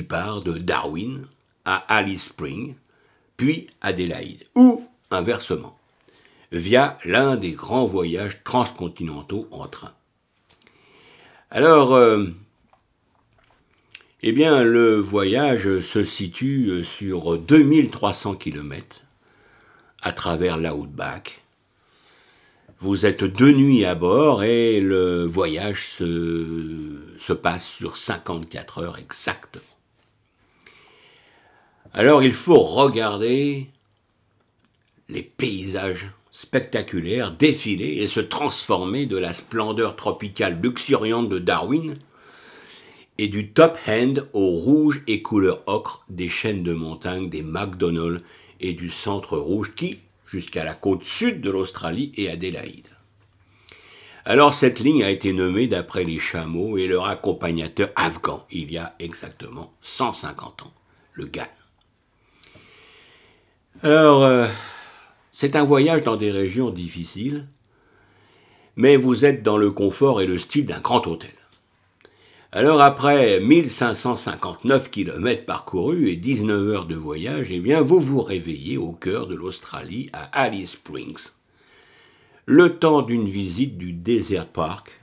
part 0.09 0.43
de 0.43 0.59
Darwin 0.59 1.26
à 1.64 1.76
Alice 1.76 2.25
Spring, 2.25 2.75
puis 3.37 3.69
Adélaïde, 3.81 4.45
ou 4.55 4.87
inversement, 5.11 5.78
via 6.52 6.99
l'un 7.05 7.37
des 7.37 7.52
grands 7.52 7.87
voyages 7.87 8.43
transcontinentaux 8.45 9.49
en 9.52 9.69
train. 9.69 9.95
Alors, 11.50 11.95
euh, 11.95 12.26
eh 14.23 14.33
bien, 14.33 14.62
le 14.62 14.97
voyage 14.97 15.78
se 15.78 16.02
situe 16.02 16.85
sur 16.85 17.38
2300 17.38 18.35
km 18.35 19.06
à 20.07 20.13
travers 20.13 20.57
l'Outback. 20.57 21.43
Vous 22.79 23.07
êtes 23.07 23.25
deux 23.25 23.51
nuits 23.51 23.85
à 23.85 23.97
bord 23.97 24.45
et 24.45 24.81
le 24.81 25.25
voyage 25.25 25.89
se, 25.89 26.47
se 27.19 27.33
passe 27.33 27.67
sur 27.67 27.97
54 27.97 28.79
heures 28.85 28.99
exactement. 28.99 29.65
Alors 31.93 32.23
il 32.23 32.35
faut 32.35 32.63
regarder 32.63 33.67
les 35.09 35.25
paysages 35.25 36.09
spectaculaires 36.31 37.33
défiler 37.33 38.03
et 38.03 38.07
se 38.07 38.21
transformer 38.21 39.07
de 39.07 39.19
la 39.19 39.33
splendeur 39.33 39.97
tropicale 39.97 40.61
luxuriante 40.63 41.29
de 41.29 41.41
Darwin 41.41 41.99
et 43.19 43.27
du 43.27 43.49
top 43.49 43.77
end 43.89 44.15
au 44.35 44.51
rouge 44.51 45.03
et 45.09 45.21
couleur 45.21 45.65
ocre 45.67 46.05
des 46.09 46.29
chaînes 46.29 46.63
de 46.63 46.75
montagnes 46.75 47.29
des 47.29 47.43
McDonald's 47.43 48.23
et 48.61 48.73
du 48.73 48.91
centre 48.91 49.39
rouge 49.39 49.75
qui, 49.75 49.99
jusqu'à 50.27 50.65
la 50.65 50.75
côte 50.75 51.05
sud 51.05 51.41
de 51.41 51.51
l'Australie 51.51 52.13
et 52.17 52.31
Adélaïde. 52.31 52.89
Alors 54.25 54.55
cette 54.55 54.81
ligne 54.81 55.05
a 55.05 55.11
été 55.11 55.33
nommée 55.33 55.69
d'après 55.69 56.03
les 56.03 56.19
chameaux 56.19 56.77
et 56.77 56.89
leur 56.89 57.07
accompagnateur 57.07 57.91
afghan 57.95 58.45
il 58.51 58.73
y 58.73 58.79
a 58.79 58.97
exactement 58.99 59.73
150 59.83 60.63
ans, 60.63 60.73
le 61.13 61.27
GAN. 61.27 61.47
Alors, 63.83 64.25
euh, 64.25 64.47
c'est 65.33 65.55
un 65.55 65.65
voyage 65.65 66.03
dans 66.03 66.17
des 66.17 66.31
régions 66.31 66.71
difficiles, 66.71 67.47
mais 68.75 68.97
vous 68.97 69.25
êtes 69.25 69.43
dans 69.43 69.59
le 69.59 69.71
confort 69.71 70.21
et 70.21 70.27
le 70.27 70.39
style 70.39 70.67
d'un 70.67 70.81
grand 70.81 71.07
hôtel. 71.07 71.31
Alors 72.53 72.81
après 72.81 73.41
1559 73.41 74.91
km 74.91 75.45
parcourus 75.45 76.09
et 76.09 76.17
19 76.17 76.69
heures 76.69 76.87
de 76.87 76.95
voyage, 76.95 77.49
eh 77.50 77.59
bien 77.59 77.83
vous 77.83 77.99
vous 77.99 78.23
réveillez 78.23 78.76
au 78.76 78.93
cœur 78.93 79.26
de 79.26 79.35
l'Australie 79.35 80.09
à 80.12 80.23
Alice 80.43 80.73
Springs. 80.73 81.31
Le 82.47 82.79
temps 82.79 83.03
d'une 83.03 83.29
visite 83.29 83.76
du 83.76 83.93
Desert 83.93 84.47
Park 84.47 85.00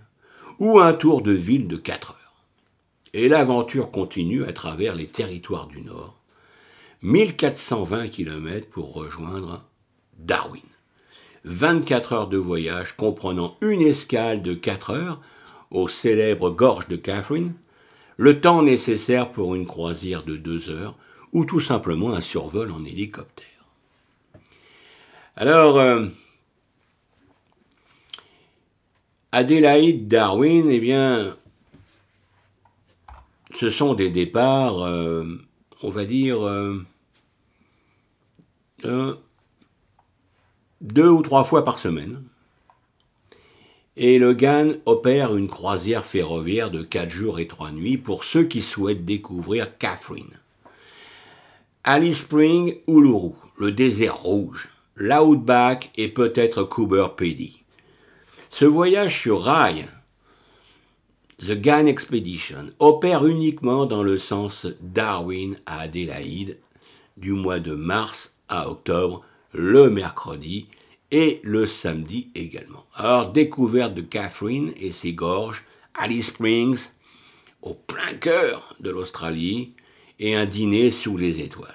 ou 0.59 0.79
un 0.79 0.93
tour 0.93 1.21
de 1.21 1.33
ville 1.33 1.67
de 1.67 1.75
4 1.75 2.11
heures. 2.11 2.33
Et 3.13 3.27
l'aventure 3.27 3.91
continue 3.91 4.45
à 4.45 4.53
travers 4.53 4.95
les 4.95 5.07
territoires 5.07 5.67
du 5.67 5.81
Nord 5.81 6.17
1420 7.01 8.07
km 8.07 8.69
pour 8.69 8.93
rejoindre 8.93 9.65
Darwin. 10.17 10.61
24 11.43 12.13
heures 12.13 12.29
de 12.29 12.37
voyage 12.37 12.95
comprenant 12.95 13.57
une 13.61 13.81
escale 13.81 14.41
de 14.41 14.53
4 14.53 14.91
heures 14.91 15.21
aux 15.73 15.87
célèbres 15.87 16.51
gorges 16.51 16.87
de 16.87 16.95
Catherine, 16.95 17.53
le 18.17 18.39
temps 18.39 18.61
nécessaire 18.61 19.31
pour 19.31 19.55
une 19.55 19.65
croisière 19.65 20.23
de 20.23 20.37
2 20.37 20.69
heures 20.69 20.95
ou 21.33 21.45
tout 21.45 21.59
simplement 21.59 22.13
un 22.13 22.21
survol 22.21 22.71
en 22.71 22.85
hélicoptère. 22.85 23.47
Alors, 25.35 25.79
euh, 25.79 26.05
Adélaïde 29.31 30.07
Darwin, 30.07 30.69
eh 30.69 30.79
bien, 30.79 31.35
ce 33.59 33.71
sont 33.71 33.95
des 33.95 34.11
départs, 34.11 34.77
on 34.77 35.89
va 35.89 36.05
dire, 36.05 36.37
deux 40.81 41.09
ou 41.09 41.21
trois 41.23 41.43
fois 41.43 41.65
par 41.65 41.79
semaine. 41.79 42.23
Et 43.95 44.17
le 44.17 44.33
GAN 44.33 44.73
opère 44.85 45.35
une 45.35 45.47
croisière 45.47 46.05
ferroviaire 46.05 46.71
de 46.71 46.81
4 46.81 47.09
jours 47.09 47.39
et 47.39 47.47
3 47.47 47.71
nuits 47.71 47.97
pour 47.97 48.23
ceux 48.23 48.45
qui 48.45 48.63
souhaitent 48.63 49.05
découvrir 49.05 49.77
Catherine. 49.77 50.39
Alice 51.83 52.19
Spring, 52.19 52.77
Uluru, 52.87 53.33
le 53.57 53.71
désert 53.71 54.17
rouge, 54.17 54.69
l'Outback 54.95 55.91
et 55.95 56.07
peut-être 56.07 56.63
Cooper 56.63 57.07
Pedy. 57.15 57.61
Ce 58.49 58.65
voyage 58.65 59.21
sur 59.21 59.43
rail, 59.43 59.87
The 61.39 61.53
GAN 61.53 61.85
Expedition, 61.85 62.67
opère 62.79 63.25
uniquement 63.25 63.85
dans 63.85 64.01
le 64.01 64.17
sens 64.17 64.65
Darwin 64.81 65.57
à 65.65 65.81
Adélaïde 65.81 66.57
du 67.17 67.33
mois 67.33 67.59
de 67.59 67.75
mars 67.75 68.35
à 68.49 68.69
octobre, 68.69 69.23
le 69.51 69.89
mercredi, 69.91 70.67
et 71.13 71.39
le 71.43 71.67
samedi 71.67 72.31
également. 72.33 72.87
Alors, 72.95 73.31
découverte 73.31 73.93
de 73.93 74.01
Catherine 74.01 74.73
et 74.75 74.91
ses 74.91 75.13
gorges, 75.13 75.63
Alice 75.93 76.27
Springs, 76.27 76.87
au 77.61 77.75
plein 77.75 78.15
cœur 78.19 78.75
de 78.79 78.89
l'Australie, 78.89 79.73
et 80.19 80.35
un 80.35 80.47
dîner 80.47 80.89
sous 80.89 81.15
les 81.15 81.39
étoiles. 81.39 81.69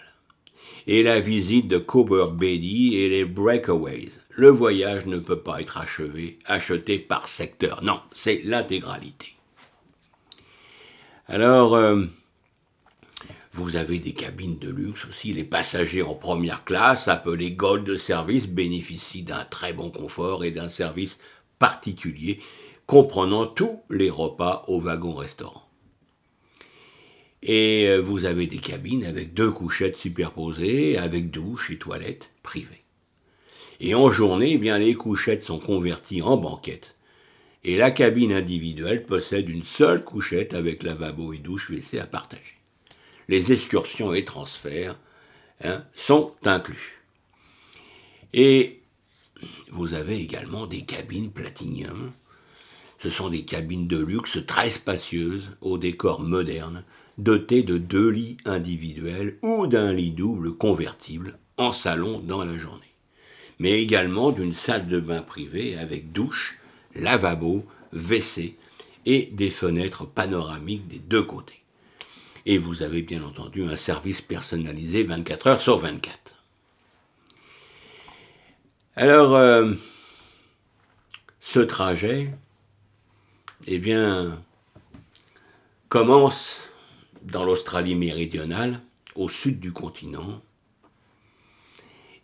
Et 0.89 1.05
la 1.05 1.21
visite 1.21 1.69
de 1.69 1.79
Cooper 1.79 2.27
Beatty 2.33 2.97
et 2.97 3.09
les 3.09 3.25
Breakaways. 3.25 4.11
Le 4.31 4.49
voyage 4.49 5.07
ne 5.07 5.19
peut 5.19 5.41
pas 5.41 5.61
être 5.61 5.79
achevé, 5.79 6.41
acheté 6.45 6.99
par 6.99 7.29
secteur. 7.29 7.85
Non, 7.85 8.01
c'est 8.11 8.43
l'intégralité. 8.43 9.35
Alors, 11.29 11.77
euh, 11.77 12.07
vous 13.59 13.75
avez 13.75 13.99
des 13.99 14.13
cabines 14.13 14.59
de 14.59 14.71
luxe 14.71 15.05
aussi. 15.07 15.33
Les 15.33 15.45
passagers 15.45 16.03
en 16.03 16.15
première 16.15 16.65
classe, 16.65 17.09
appelés 17.09 17.51
Gold 17.51 17.97
Service, 17.97 18.47
bénéficient 18.47 19.25
d'un 19.25 19.45
très 19.45 19.73
bon 19.73 19.91
confort 19.91 20.45
et 20.45 20.53
d'un 20.53 20.69
service 20.69 21.19
particulier 21.59 22.41
comprenant 22.87 23.47
tous 23.47 23.81
les 23.91 24.11
repas 24.11 24.63
au 24.69 24.81
wagon-restaurant. 24.81 25.65
Et 27.43 27.87
euh, 27.89 27.99
vous 27.99 28.25
avez 28.25 28.47
des 28.47 28.59
cabines 28.59 29.05
avec 29.05 29.35
deux 29.35 29.51
couchettes 29.51 29.97
superposées, 29.97 30.97
avec 30.97 31.31
douche 31.31 31.71
et 31.71 31.79
toilettes 31.79 32.31
privées. 32.43 32.85
Et 33.81 33.95
en 33.95 34.11
journée, 34.11 34.53
eh 34.53 34.59
bien, 34.59 34.79
les 34.79 34.95
couchettes 34.95 35.45
sont 35.45 35.59
converties 35.59 36.23
en 36.23 36.37
banquettes. 36.37 36.95
Et 37.65 37.77
la 37.77 37.91
cabine 37.91 38.33
individuelle 38.33 39.05
possède 39.05 39.49
une 39.49 39.65
seule 39.65 40.05
couchette 40.05 40.55
avec 40.55 40.85
lavabo 40.85 41.33
et 41.33 41.39
douche 41.39 41.71
WC 41.71 41.99
à 41.99 42.07
partager 42.07 42.58
les 43.29 43.53
excursions 43.53 44.15
et 44.15 44.25
transferts 44.25 44.99
hein, 45.63 45.85
sont 45.95 46.35
inclus. 46.45 47.03
Et 48.33 48.81
vous 49.71 49.95
avez 49.95 50.17
également 50.17 50.67
des 50.67 50.83
cabines 50.83 51.31
platinium. 51.31 52.11
Ce 52.99 53.11
sont 53.11 53.29
des 53.29 53.45
cabines 53.45 53.87
de 53.87 53.99
luxe 53.99 54.39
très 54.47 54.71
spacieuses, 54.71 55.51
au 55.61 55.79
décor 55.79 56.21
moderne, 56.21 56.85
dotées 57.17 57.63
de 57.63 57.79
deux 57.79 58.09
lits 58.09 58.39
individuels 58.45 59.39
ou 59.43 59.67
d'un 59.67 59.93
lit 59.93 60.11
double 60.11 60.55
convertible 60.55 61.39
en 61.57 61.73
salon 61.73 62.21
dans 62.21 62.45
la 62.45 62.57
journée. 62.57 62.83
Mais 63.59 63.83
également 63.83 64.31
d'une 64.31 64.53
salle 64.53 64.89
de 64.89 65.01
bain 65.01 65.23
privée 65.23 65.77
avec 65.77 66.13
douche, 66.13 66.59
lavabo, 66.95 67.67
WC 67.93 68.57
et 69.07 69.27
des 69.33 69.51
fenêtres 69.51 70.07
panoramiques 70.07 70.87
des 70.87 70.99
deux 70.99 71.23
côtés 71.23 71.63
et 72.49 72.57
vous 72.57 72.83
avez 72.83 73.03
bien 73.03 73.23
entendu 73.23 73.63
un 73.65 73.77
service 73.77 74.23
personnalisé 74.23 75.05
24 75.05 75.47
heures 75.49 75.61
sur 75.61 75.79
24. 75.79 76.43
Alors, 78.97 79.37
euh, 79.37 79.75
ce 81.41 81.61
trajet, 81.61 82.31
eh 83.67 83.79
bien, 83.79 84.43
commence 85.91 86.63
dans 87.21 87.45
l'Australie 87.45 87.95
méridionale, 87.95 88.81
au 89.15 89.29
sud 89.29 89.61
du 89.61 89.75
continent, 89.75 90.41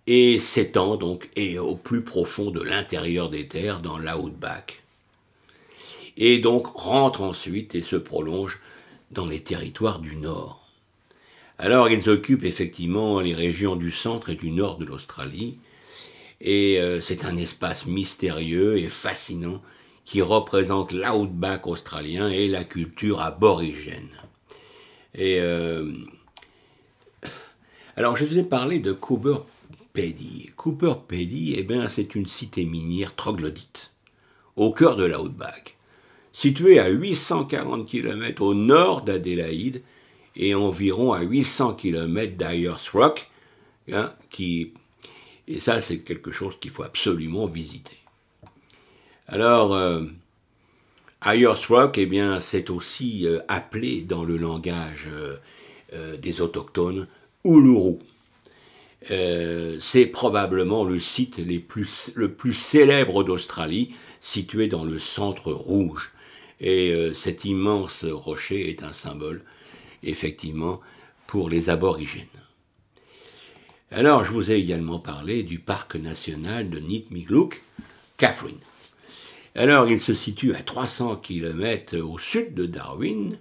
et 0.06 0.38
s'étend 0.38 0.96
donc 0.96 1.28
au 1.60 1.76
plus 1.76 2.02
profond 2.02 2.50
de 2.50 2.62
l'intérieur 2.62 3.28
des 3.28 3.46
terres, 3.46 3.82
dans 3.82 3.98
l'outback, 3.98 4.82
et 6.16 6.38
donc 6.38 6.66
rentre 6.68 7.20
ensuite 7.20 7.74
et 7.74 7.82
se 7.82 7.96
prolonge 7.96 8.58
dans 9.14 9.26
les 9.26 9.42
territoires 9.42 10.00
du 10.00 10.16
Nord. 10.16 10.68
Alors 11.58 11.88
ils 11.88 12.08
occupent 12.10 12.44
effectivement 12.44 13.20
les 13.20 13.34
régions 13.34 13.76
du 13.76 13.90
centre 13.90 14.30
et 14.30 14.34
du 14.34 14.50
nord 14.50 14.76
de 14.76 14.84
l'Australie, 14.84 15.58
et 16.40 16.80
euh, 16.80 17.00
c'est 17.00 17.24
un 17.24 17.36
espace 17.36 17.86
mystérieux 17.86 18.76
et 18.76 18.88
fascinant 18.88 19.62
qui 20.04 20.20
représente 20.20 20.92
l'outback 20.92 21.66
australien 21.66 22.28
et 22.28 22.48
la 22.48 22.64
culture 22.64 23.20
aborigène. 23.20 24.10
Et 25.14 25.38
euh, 25.40 25.92
alors 27.96 28.16
je 28.16 28.24
vous 28.24 28.38
ai 28.38 28.42
parlé 28.42 28.80
de 28.80 28.92
Cooper 28.92 29.38
Pedy. 29.92 30.50
Cooper 30.56 30.94
Pedy, 31.06 31.54
eh 31.56 31.62
bien, 31.62 31.88
c'est 31.88 32.16
une 32.16 32.26
cité 32.26 32.64
minière 32.64 33.14
troglodyte, 33.14 33.92
au 34.56 34.72
cœur 34.72 34.96
de 34.96 35.04
l'outback 35.04 35.73
situé 36.34 36.80
à 36.80 36.88
840 36.90 37.86
km 37.86 38.42
au 38.42 38.54
nord 38.54 39.02
d'Adélaïde 39.02 39.82
et 40.36 40.54
environ 40.54 41.12
à 41.12 41.22
800 41.22 41.74
km 41.74 42.36
d'Ayers 42.36 42.90
Rock, 42.92 43.30
qui, 44.30 44.74
et 45.46 45.60
ça 45.60 45.80
c'est 45.80 46.00
quelque 46.00 46.32
chose 46.32 46.58
qu'il 46.60 46.72
faut 46.72 46.82
absolument 46.82 47.46
visiter. 47.46 47.96
Alors, 49.28 49.74
euh, 49.74 50.02
Ayers 51.24 51.66
Rock, 51.68 51.98
eh 51.98 52.06
bien, 52.06 52.40
c'est 52.40 52.68
aussi 52.68 53.26
euh, 53.26 53.38
appelé 53.46 54.02
dans 54.02 54.24
le 54.24 54.36
langage 54.36 55.08
euh, 55.92 56.16
des 56.16 56.40
autochtones 56.40 57.06
Uluru. 57.44 57.98
c'est 59.08 60.06
probablement 60.06 60.82
le 60.82 60.98
site 60.98 61.38
le 61.38 62.28
plus 62.28 62.54
célèbre 62.54 63.22
d'Australie, 63.22 63.94
situé 64.20 64.66
dans 64.66 64.84
le 64.84 64.98
centre 64.98 65.52
rouge. 65.52 66.13
Et 66.60 66.92
euh, 66.92 67.12
cet 67.12 67.44
immense 67.44 68.04
rocher 68.04 68.70
est 68.70 68.82
un 68.82 68.92
symbole, 68.92 69.42
effectivement, 70.02 70.80
pour 71.26 71.48
les 71.48 71.70
aborigènes. 71.70 72.26
Alors, 73.90 74.24
je 74.24 74.32
vous 74.32 74.50
ai 74.50 74.56
également 74.56 74.98
parlé 74.98 75.42
du 75.42 75.58
parc 75.58 75.94
national 75.96 76.68
de 76.68 76.80
Nitmigluk, 76.80 77.62
Catherine. 78.16 78.58
Alors, 79.54 79.88
il 79.88 80.00
se 80.00 80.14
situe 80.14 80.54
à 80.54 80.62
300 80.62 81.16
km 81.16 81.98
au 81.98 82.18
sud 82.18 82.54
de 82.54 82.66
Darwin, 82.66 83.38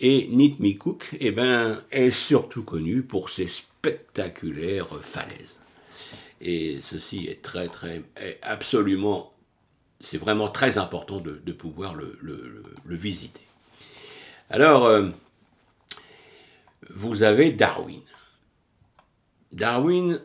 et 0.00 0.28
Nitmigluk 0.28 1.16
eh 1.18 1.32
ben, 1.32 1.82
est 1.90 2.10
surtout 2.10 2.62
connu 2.62 3.02
pour 3.02 3.30
ses 3.30 3.46
spectaculaires 3.46 4.88
falaises. 5.02 5.58
Et 6.40 6.78
ceci 6.82 7.26
est 7.26 7.42
très, 7.42 7.68
très, 7.68 8.02
absolument 8.42 9.33
c'est 10.00 10.18
vraiment 10.18 10.48
très 10.48 10.78
important 10.78 11.20
de, 11.20 11.52
pouvoir 11.52 11.94
le, 11.94 12.16
visiter. 12.86 13.40
Alors, 14.50 14.86
euh, 14.86 15.08
vous 16.90 17.22
avez 17.22 17.50
Darwin. 17.50 18.02
Darwin, 19.52 20.20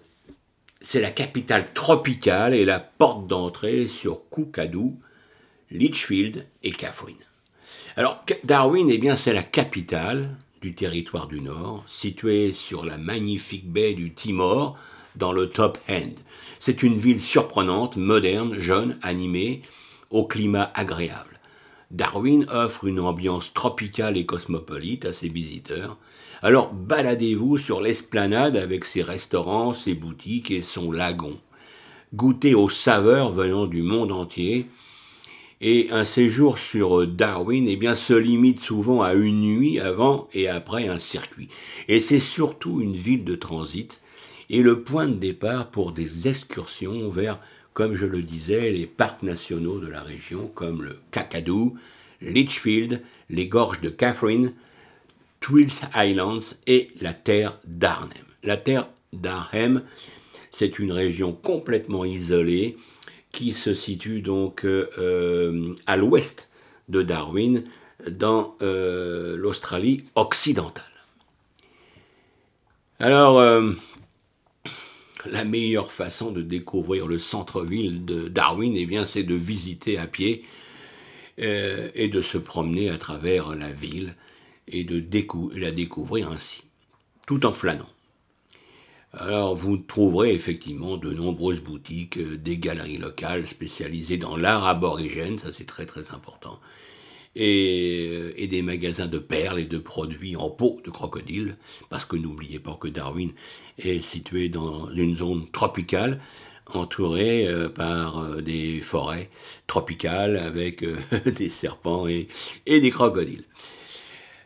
c'est 0.81 1.01
la 1.01 1.11
capitale 1.11 1.73
tropicale 1.73 2.53
et 2.53 2.65
la 2.65 2.79
porte 2.79 3.27
d'entrée 3.27 3.87
sur 3.87 4.27
Koukadou, 4.29 4.99
Litchfield 5.71 6.47
et 6.63 6.71
Catherine. 6.71 7.15
Alors, 7.95 8.23
Darwin, 8.43 8.89
eh 8.89 8.97
bien, 8.97 9.15
c'est 9.15 9.33
la 9.33 9.43
capitale 9.43 10.35
du 10.61 10.75
territoire 10.75 11.27
du 11.27 11.41
Nord, 11.41 11.83
située 11.87 12.53
sur 12.53 12.85
la 12.85 12.97
magnifique 12.97 13.71
baie 13.71 13.93
du 13.93 14.13
Timor, 14.13 14.77
dans 15.19 15.33
le 15.33 15.49
Top 15.49 15.77
End. 15.89 16.15
C'est 16.57 16.81
une 16.81 16.97
ville 16.97 17.21
surprenante, 17.21 17.97
moderne, 17.97 18.57
jeune, 18.57 18.97
animée, 19.03 19.61
au 20.09 20.25
climat 20.25 20.71
agréable. 20.73 21.39
Darwin 21.91 22.45
offre 22.51 22.85
une 22.85 22.99
ambiance 22.99 23.53
tropicale 23.53 24.17
et 24.17 24.25
cosmopolite 24.25 25.05
à 25.05 25.13
ses 25.13 25.29
visiteurs. 25.29 25.97
Alors 26.41 26.71
baladez-vous 26.73 27.57
sur 27.57 27.81
l'esplanade 27.81 28.55
avec 28.55 28.85
ses 28.85 29.01
restaurants, 29.01 29.73
ses 29.73 29.93
boutiques 29.93 30.51
et 30.51 30.61
son 30.61 30.91
lagon. 30.91 31.37
Goûtez 32.13 32.55
aux 32.55 32.69
saveurs 32.69 33.31
venant 33.31 33.67
du 33.67 33.83
monde 33.83 34.11
entier. 34.11 34.67
Et 35.61 35.89
un 35.91 36.05
séjour 36.05 36.57
sur 36.57 37.05
Darwin 37.05 37.67
eh 37.67 37.75
bien, 37.75 37.93
se 37.93 38.13
limite 38.13 38.61
souvent 38.61 39.01
à 39.01 39.13
une 39.13 39.41
nuit 39.41 39.79
avant 39.79 40.29
et 40.31 40.47
après 40.47 40.87
un 40.87 40.97
circuit. 40.97 41.49
Et 41.89 41.99
c'est 41.99 42.21
surtout 42.21 42.79
une 42.79 42.93
ville 42.93 43.25
de 43.25 43.35
transit 43.35 43.99
et 44.49 44.61
le 44.61 44.81
point 44.81 45.07
de 45.07 45.15
départ 45.15 45.69
pour 45.69 45.91
des 45.91 46.27
excursions 46.27 47.09
vers, 47.09 47.39
comme 47.73 47.95
je 47.95 48.05
le 48.05 48.21
disais, 48.21 48.71
les 48.71 48.87
parcs 48.87 49.23
nationaux 49.23 49.79
de 49.79 49.87
la 49.87 50.01
région 50.01 50.47
comme 50.53 50.83
le 50.83 50.99
Kakadu, 51.11 51.71
Litchfield, 52.21 53.01
les 53.29 53.47
gorges 53.47 53.81
de 53.81 53.89
Catherine, 53.89 54.53
Twills 55.39 55.81
Islands 55.95 56.55
et 56.67 56.91
la 57.01 57.13
terre 57.13 57.59
d'Arnhem. 57.65 58.25
La 58.43 58.57
terre 58.57 58.89
d'Arnhem, 59.13 59.83
c'est 60.51 60.79
une 60.79 60.91
région 60.91 61.33
complètement 61.33 62.05
isolée 62.05 62.75
qui 63.31 63.53
se 63.53 63.73
situe 63.73 64.21
donc 64.21 64.65
euh, 64.65 65.75
à 65.85 65.95
l'ouest 65.95 66.49
de 66.89 67.03
Darwin, 67.03 67.63
dans 68.07 68.55
euh, 68.61 69.35
l'Australie 69.37 70.05
occidentale. 70.15 70.83
Alors, 72.99 73.39
euh, 73.39 73.71
la 75.25 75.43
meilleure 75.43 75.91
façon 75.91 76.31
de 76.31 76.41
découvrir 76.41 77.07
le 77.07 77.17
centre-ville 77.17 78.05
de 78.05 78.27
Darwin, 78.27 78.75
eh 78.75 78.85
bien, 78.85 79.05
c'est 79.05 79.23
de 79.23 79.35
visiter 79.35 79.97
à 79.97 80.07
pied 80.07 80.45
et 81.37 82.09
de 82.09 82.21
se 82.21 82.37
promener 82.37 82.89
à 82.89 82.97
travers 82.97 83.55
la 83.55 83.71
ville 83.71 84.15
et 84.67 84.83
de 84.83 85.01
la 85.55 85.71
découvrir 85.71 86.29
ainsi, 86.29 86.63
tout 87.25 87.45
en 87.45 87.53
flânant. 87.53 87.87
Alors 89.13 89.55
vous 89.55 89.77
trouverez 89.77 90.33
effectivement 90.33 90.97
de 90.97 91.11
nombreuses 91.11 91.61
boutiques, 91.61 92.17
euh, 92.17 92.37
des 92.37 92.59
galeries 92.59 92.99
locales 92.99 93.47
spécialisées 93.47 94.17
dans 94.17 94.37
l'art 94.37 94.67
aborigène, 94.67 95.39
ça 95.39 95.51
c'est 95.51 95.65
très 95.65 95.87
très 95.87 96.11
important, 96.11 96.59
et, 97.35 98.43
et, 98.43 98.47
des 98.47 98.61
magasins 98.61 99.07
de 99.07 99.19
perles 99.19 99.59
et 99.59 99.65
de 99.65 99.77
produits 99.77 100.35
en 100.35 100.49
peau 100.49 100.81
de 100.83 100.89
crocodile, 100.89 101.57
parce 101.89 102.05
que 102.05 102.15
n'oubliez 102.15 102.59
pas 102.59 102.77
que 102.79 102.87
Darwin 102.87 103.31
est 103.77 104.01
situé 104.01 104.49
dans 104.49 104.89
une 104.91 105.15
zone 105.15 105.47
tropicale, 105.51 106.19
entourée 106.65 107.47
euh, 107.47 107.69
par 107.69 108.19
euh, 108.19 108.41
des 108.41 108.81
forêts 108.81 109.29
tropicales 109.67 110.37
avec 110.37 110.83
des 111.25 111.49
serpents 111.49 112.07
et, 112.07 112.27
des 112.65 112.89
crocodiles. 112.89 113.45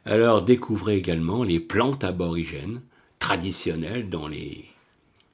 Alors 0.06 0.42
découvrez 0.42 0.98
également 0.98 1.44
les 1.44 1.60
plantes 1.60 2.04
aborigènes, 2.04 2.82
traditionnels 3.20 4.10
dans 4.10 4.28
les, 4.28 4.66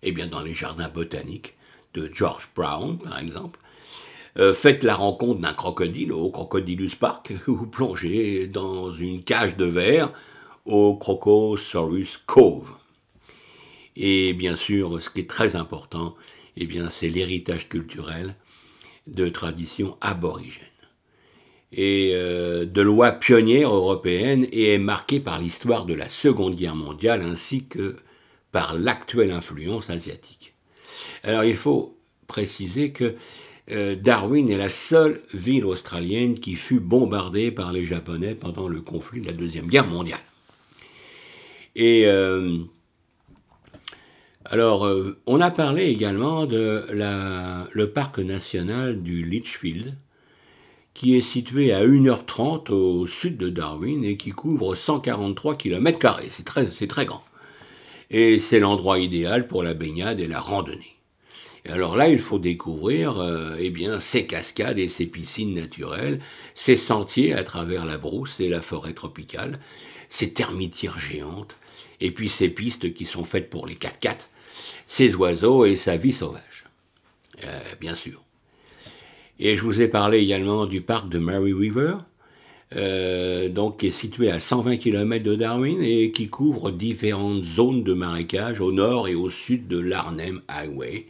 eh 0.04 0.12
bien, 0.12 0.28
dans 0.28 0.42
les 0.42 0.54
jardins 0.54 0.90
botaniques 0.90 1.56
de 1.96 2.10
George 2.14 2.50
Brown, 2.56 3.00
par 3.00 3.20
exemple. 3.20 3.60
Euh, 4.38 4.54
faites 4.54 4.84
la 4.84 4.96
rencontre 4.96 5.42
d'un 5.42 5.54
crocodile 5.54 6.14
au 6.14 6.30
Crocodilus 6.30 6.96
Park 6.96 7.34
ou 7.48 7.66
plongez 7.66 8.48
dans 8.48 8.92
une 8.92 9.24
cage 9.24 9.58
de 9.58 9.66
verre 9.66 10.14
au 10.66 10.96
Crocosaurus 10.96 12.18
Cove. 12.26 12.72
Et 13.96 14.34
bien 14.34 14.56
sûr, 14.56 15.02
ce 15.02 15.10
qui 15.10 15.22
est 15.22 15.30
très 15.30 15.56
important, 15.56 16.16
eh 16.58 16.66
bien, 16.66 16.90
c'est 16.90 17.10
l'héritage 17.10 17.68
culturel 17.68 18.36
de 19.08 19.28
traditions 19.30 19.98
aborigènes 20.02 20.66
et 21.72 22.12
euh, 22.14 22.66
de 22.66 22.82
lois 22.82 23.12
pionnières 23.12 23.74
européennes 23.74 24.48
et 24.52 24.74
est 24.74 24.80
marqué 24.80 25.20
par 25.20 25.40
l'histoire 25.40 25.86
de 25.86 25.94
la 25.94 26.10
Seconde 26.10 26.56
Guerre 26.56 26.76
mondiale 26.76 27.22
ainsi 27.22 27.66
que 27.66 27.98
par 28.52 28.78
l'actuelle 28.78 29.32
influence 29.32 29.90
asiatique. 29.90 30.54
Alors 31.24 31.44
il 31.44 31.56
faut 31.56 31.98
préciser 32.28 32.92
que 32.92 33.16
euh, 33.72 33.96
Darwin 33.96 34.50
est 34.50 34.58
la 34.58 34.70
seule 34.70 35.22
ville 35.34 35.66
australienne 35.66 36.40
qui 36.40 36.56
fut 36.56 36.80
bombardée 36.80 37.52
par 37.52 37.72
les 37.72 37.86
Japonais 37.86 38.36
pendant 38.36 38.68
le 38.68 38.82
conflit 38.82 39.22
de 39.22 39.28
la 39.28 39.34
Deuxième 39.34 39.68
Guerre 39.68 39.88
mondiale. 39.88 40.20
Et 41.76 42.04
euh, 42.08 42.58
alors, 44.46 44.90
on 45.28 45.42
a 45.42 45.52
parlé 45.52 45.86
également 45.86 46.46
de 46.46 46.86
la, 46.92 47.68
le 47.72 47.92
parc 47.92 48.20
national 48.20 49.04
du 49.04 49.24
Litchfield, 49.24 49.96
qui 51.00 51.16
est 51.16 51.22
situé 51.22 51.72
à 51.72 51.86
1h30 51.86 52.72
au 52.72 53.08
sud 53.08 53.38
de 53.38 53.48
Darwin 53.48 54.04
et 54.04 54.18
qui 54.18 54.32
couvre 54.32 54.76
143 54.76 55.56
km. 55.56 56.20
C'est 56.30 56.44
très, 56.44 56.66
très 56.66 57.06
grand. 57.06 57.24
Et 58.10 58.40
c'est 58.40 58.60
l'endroit 58.60 59.00
idéal 59.00 59.48
pour 59.48 59.64
la 59.64 59.74
baignade 59.74 60.20
et 60.20 60.28
la 60.28 60.42
randonnée. 60.42 60.99
Et 61.66 61.72
alors 61.72 61.96
là, 61.96 62.08
il 62.10 62.20
faut 62.20 62.40
découvrir 62.40 63.20
euh, 63.20 63.56
eh 63.60 63.70
bien, 63.70 64.00
ces 64.00 64.26
cascades 64.26 64.80
et 64.80 64.88
ces 64.88 65.06
piscines 65.06 65.54
naturelles, 65.54 66.20
ces 66.56 66.78
sentiers 66.78 67.34
à 67.34 67.44
travers 67.44 67.86
la 67.86 67.98
brousse 67.98 68.40
et 68.40 68.50
la 68.50 68.62
forêt 68.62 68.94
tropicale, 68.94 69.60
ces 70.08 70.32
termitières 70.32 71.00
géantes, 71.00 71.58
et 72.02 72.12
puis 72.12 72.30
ces 72.30 72.50
pistes 72.50 72.94
qui 72.94 73.06
sont 73.06 73.26
faites 73.26 73.50
pour 73.50 73.68
les 73.68 73.76
4x4, 73.76 74.30
ces 74.88 75.16
oiseaux 75.16 75.66
et 75.66 75.76
sa 75.76 75.98
vie 75.98 76.14
sauvage. 76.14 76.66
Euh, 77.44 77.60
bien 77.80 77.96
sûr. 77.96 78.24
Et 79.40 79.56
je 79.56 79.64
vous 79.64 79.82
ai 79.82 79.88
parlé 79.88 80.20
également 80.20 80.66
du 80.66 80.82
parc 80.82 81.10
de 81.10 81.20
Mary 81.20 81.54
River, 81.54 81.96
euh, 82.76 83.50
donc 83.50 83.80
qui 83.80 83.88
est 83.88 83.92
situé 83.92 84.30
à 84.30 84.40
120 84.40 84.78
km 84.78 85.24
de 85.24 85.36
Darwin 85.36 85.82
et 85.82 86.12
qui 86.12 86.28
couvre 86.28 86.72
différentes 86.72 87.44
zones 87.44 87.84
de 87.84 87.94
marécage 87.94 88.62
au 88.62 88.72
nord 88.72 89.08
et 89.08 89.16
au 89.16 89.30
sud 89.30 89.68
de 89.68 89.80
l'Arnhem 89.80 90.42
Highway. 90.48 91.08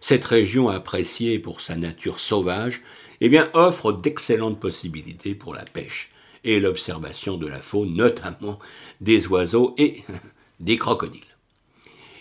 Cette 0.00 0.24
région 0.24 0.68
appréciée 0.68 1.38
pour 1.38 1.60
sa 1.60 1.76
nature 1.76 2.18
sauvage 2.18 2.82
eh 3.20 3.28
bien, 3.28 3.50
offre 3.52 3.92
d'excellentes 3.92 4.58
possibilités 4.58 5.34
pour 5.34 5.54
la 5.54 5.64
pêche 5.64 6.10
et 6.42 6.58
l'observation 6.58 7.36
de 7.36 7.46
la 7.46 7.60
faune, 7.60 7.94
notamment 7.94 8.58
des 9.00 9.26
oiseaux 9.28 9.74
et 9.76 10.02
des 10.60 10.78
crocodiles. 10.78 11.20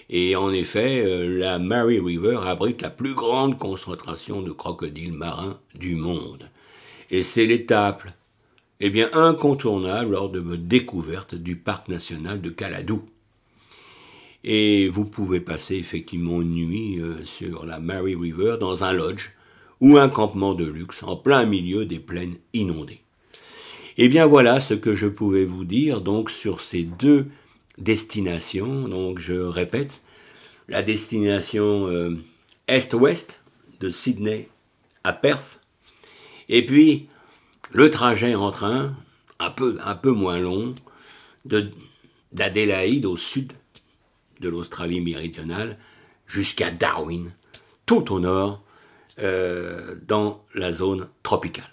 Et 0.09 0.35
en 0.35 0.51
effet, 0.51 1.03
euh, 1.05 1.39
la 1.39 1.59
Mary 1.59 1.99
River 1.99 2.39
abrite 2.43 2.81
la 2.81 2.89
plus 2.89 3.13
grande 3.13 3.57
concentration 3.57 4.41
de 4.41 4.51
crocodiles 4.51 5.13
marins 5.13 5.59
du 5.75 5.95
monde. 5.95 6.49
Et 7.11 7.23
c'est 7.23 7.45
l'étape 7.45 8.03
eh 8.81 9.03
incontournable 9.13 10.11
lors 10.11 10.29
de 10.29 10.39
votre 10.39 10.63
découverte 10.63 11.35
du 11.35 11.57
parc 11.57 11.89
national 11.89 12.41
de 12.41 12.49
Caladou. 12.49 13.03
Et 14.43 14.87
vous 14.89 15.05
pouvez 15.05 15.41
passer 15.41 15.75
effectivement 15.75 16.41
une 16.41 16.53
nuit 16.53 16.99
euh, 16.99 17.23
sur 17.25 17.65
la 17.65 17.79
Mary 17.79 18.15
River 18.15 18.57
dans 18.59 18.83
un 18.83 18.93
lodge 18.93 19.31
ou 19.81 19.97
un 19.97 20.09
campement 20.09 20.53
de 20.53 20.65
luxe 20.65 21.03
en 21.03 21.15
plein 21.15 21.45
milieu 21.45 21.85
des 21.85 21.99
plaines 21.99 22.37
inondées. 22.53 23.01
Et 23.97 24.05
eh 24.05 24.09
bien 24.09 24.25
voilà 24.25 24.61
ce 24.61 24.73
que 24.73 24.95
je 24.95 25.07
pouvais 25.07 25.43
vous 25.43 25.65
dire 25.65 25.99
donc 25.99 26.29
sur 26.29 26.61
ces 26.61 26.83
deux 26.83 27.27
destination. 27.79 28.87
Donc 28.87 29.19
je 29.19 29.33
répète, 29.33 30.01
la 30.67 30.83
destination 30.83 31.87
euh, 31.87 32.17
est-ouest 32.67 33.43
de 33.79 33.89
Sydney 33.89 34.49
à 35.03 35.13
Perth. 35.13 35.59
Et 36.49 36.65
puis 36.65 37.07
le 37.71 37.89
trajet 37.89 38.35
en 38.35 38.51
train, 38.51 38.95
un 39.39 39.51
peu, 39.51 39.77
un 39.83 39.95
peu 39.95 40.11
moins 40.11 40.39
long, 40.39 40.75
d'Adélaïde 42.33 43.05
au 43.05 43.15
sud 43.15 43.53
de 44.39 44.49
l'Australie 44.49 45.01
méridionale 45.01 45.77
jusqu'à 46.27 46.71
Darwin, 46.71 47.33
tout 47.85 48.13
au 48.13 48.19
nord, 48.19 48.63
euh, 49.19 49.95
dans 50.07 50.43
la 50.53 50.71
zone 50.71 51.09
tropicale. 51.23 51.69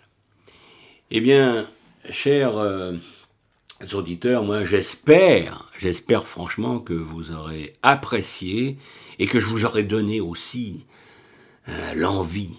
Eh 1.10 1.20
bien, 1.20 1.66
chers 2.10 2.56
euh, 2.58 2.96
auditeurs, 3.92 4.42
moi 4.42 4.64
j'espère, 4.64 5.70
j'espère 5.78 6.26
franchement 6.26 6.80
que 6.80 6.94
vous 6.94 7.32
aurez 7.32 7.74
apprécié 7.82 8.78
et 9.18 9.26
que 9.26 9.38
je 9.38 9.46
vous 9.46 9.64
aurai 9.64 9.84
donné 9.84 10.20
aussi 10.20 10.86
euh, 11.68 11.94
l'envie 11.94 12.56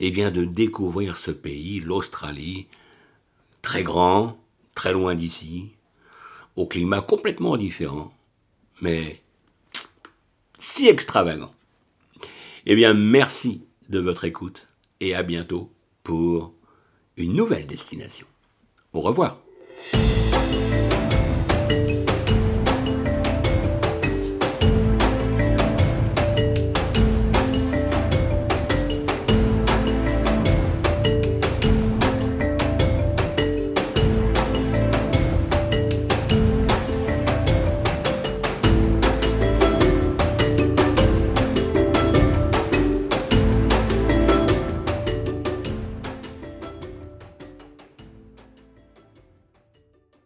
eh 0.00 0.10
bien, 0.10 0.30
de 0.30 0.44
découvrir 0.44 1.16
ce 1.16 1.30
pays, 1.30 1.80
l'Australie, 1.80 2.66
très 3.62 3.82
grand, 3.82 4.38
très 4.74 4.92
loin 4.92 5.14
d'ici, 5.14 5.70
au 6.54 6.66
climat 6.66 7.00
complètement 7.00 7.56
différent, 7.56 8.12
mais 8.80 9.22
si 10.66 10.88
extravagant. 10.88 11.52
Eh 12.66 12.74
bien, 12.74 12.92
merci 12.92 13.62
de 13.88 14.00
votre 14.00 14.24
écoute 14.24 14.66
et 14.98 15.14
à 15.14 15.22
bientôt 15.22 15.72
pour 16.02 16.54
une 17.16 17.34
nouvelle 17.34 17.68
destination. 17.68 18.26
Au 18.92 19.00
revoir. 19.00 19.40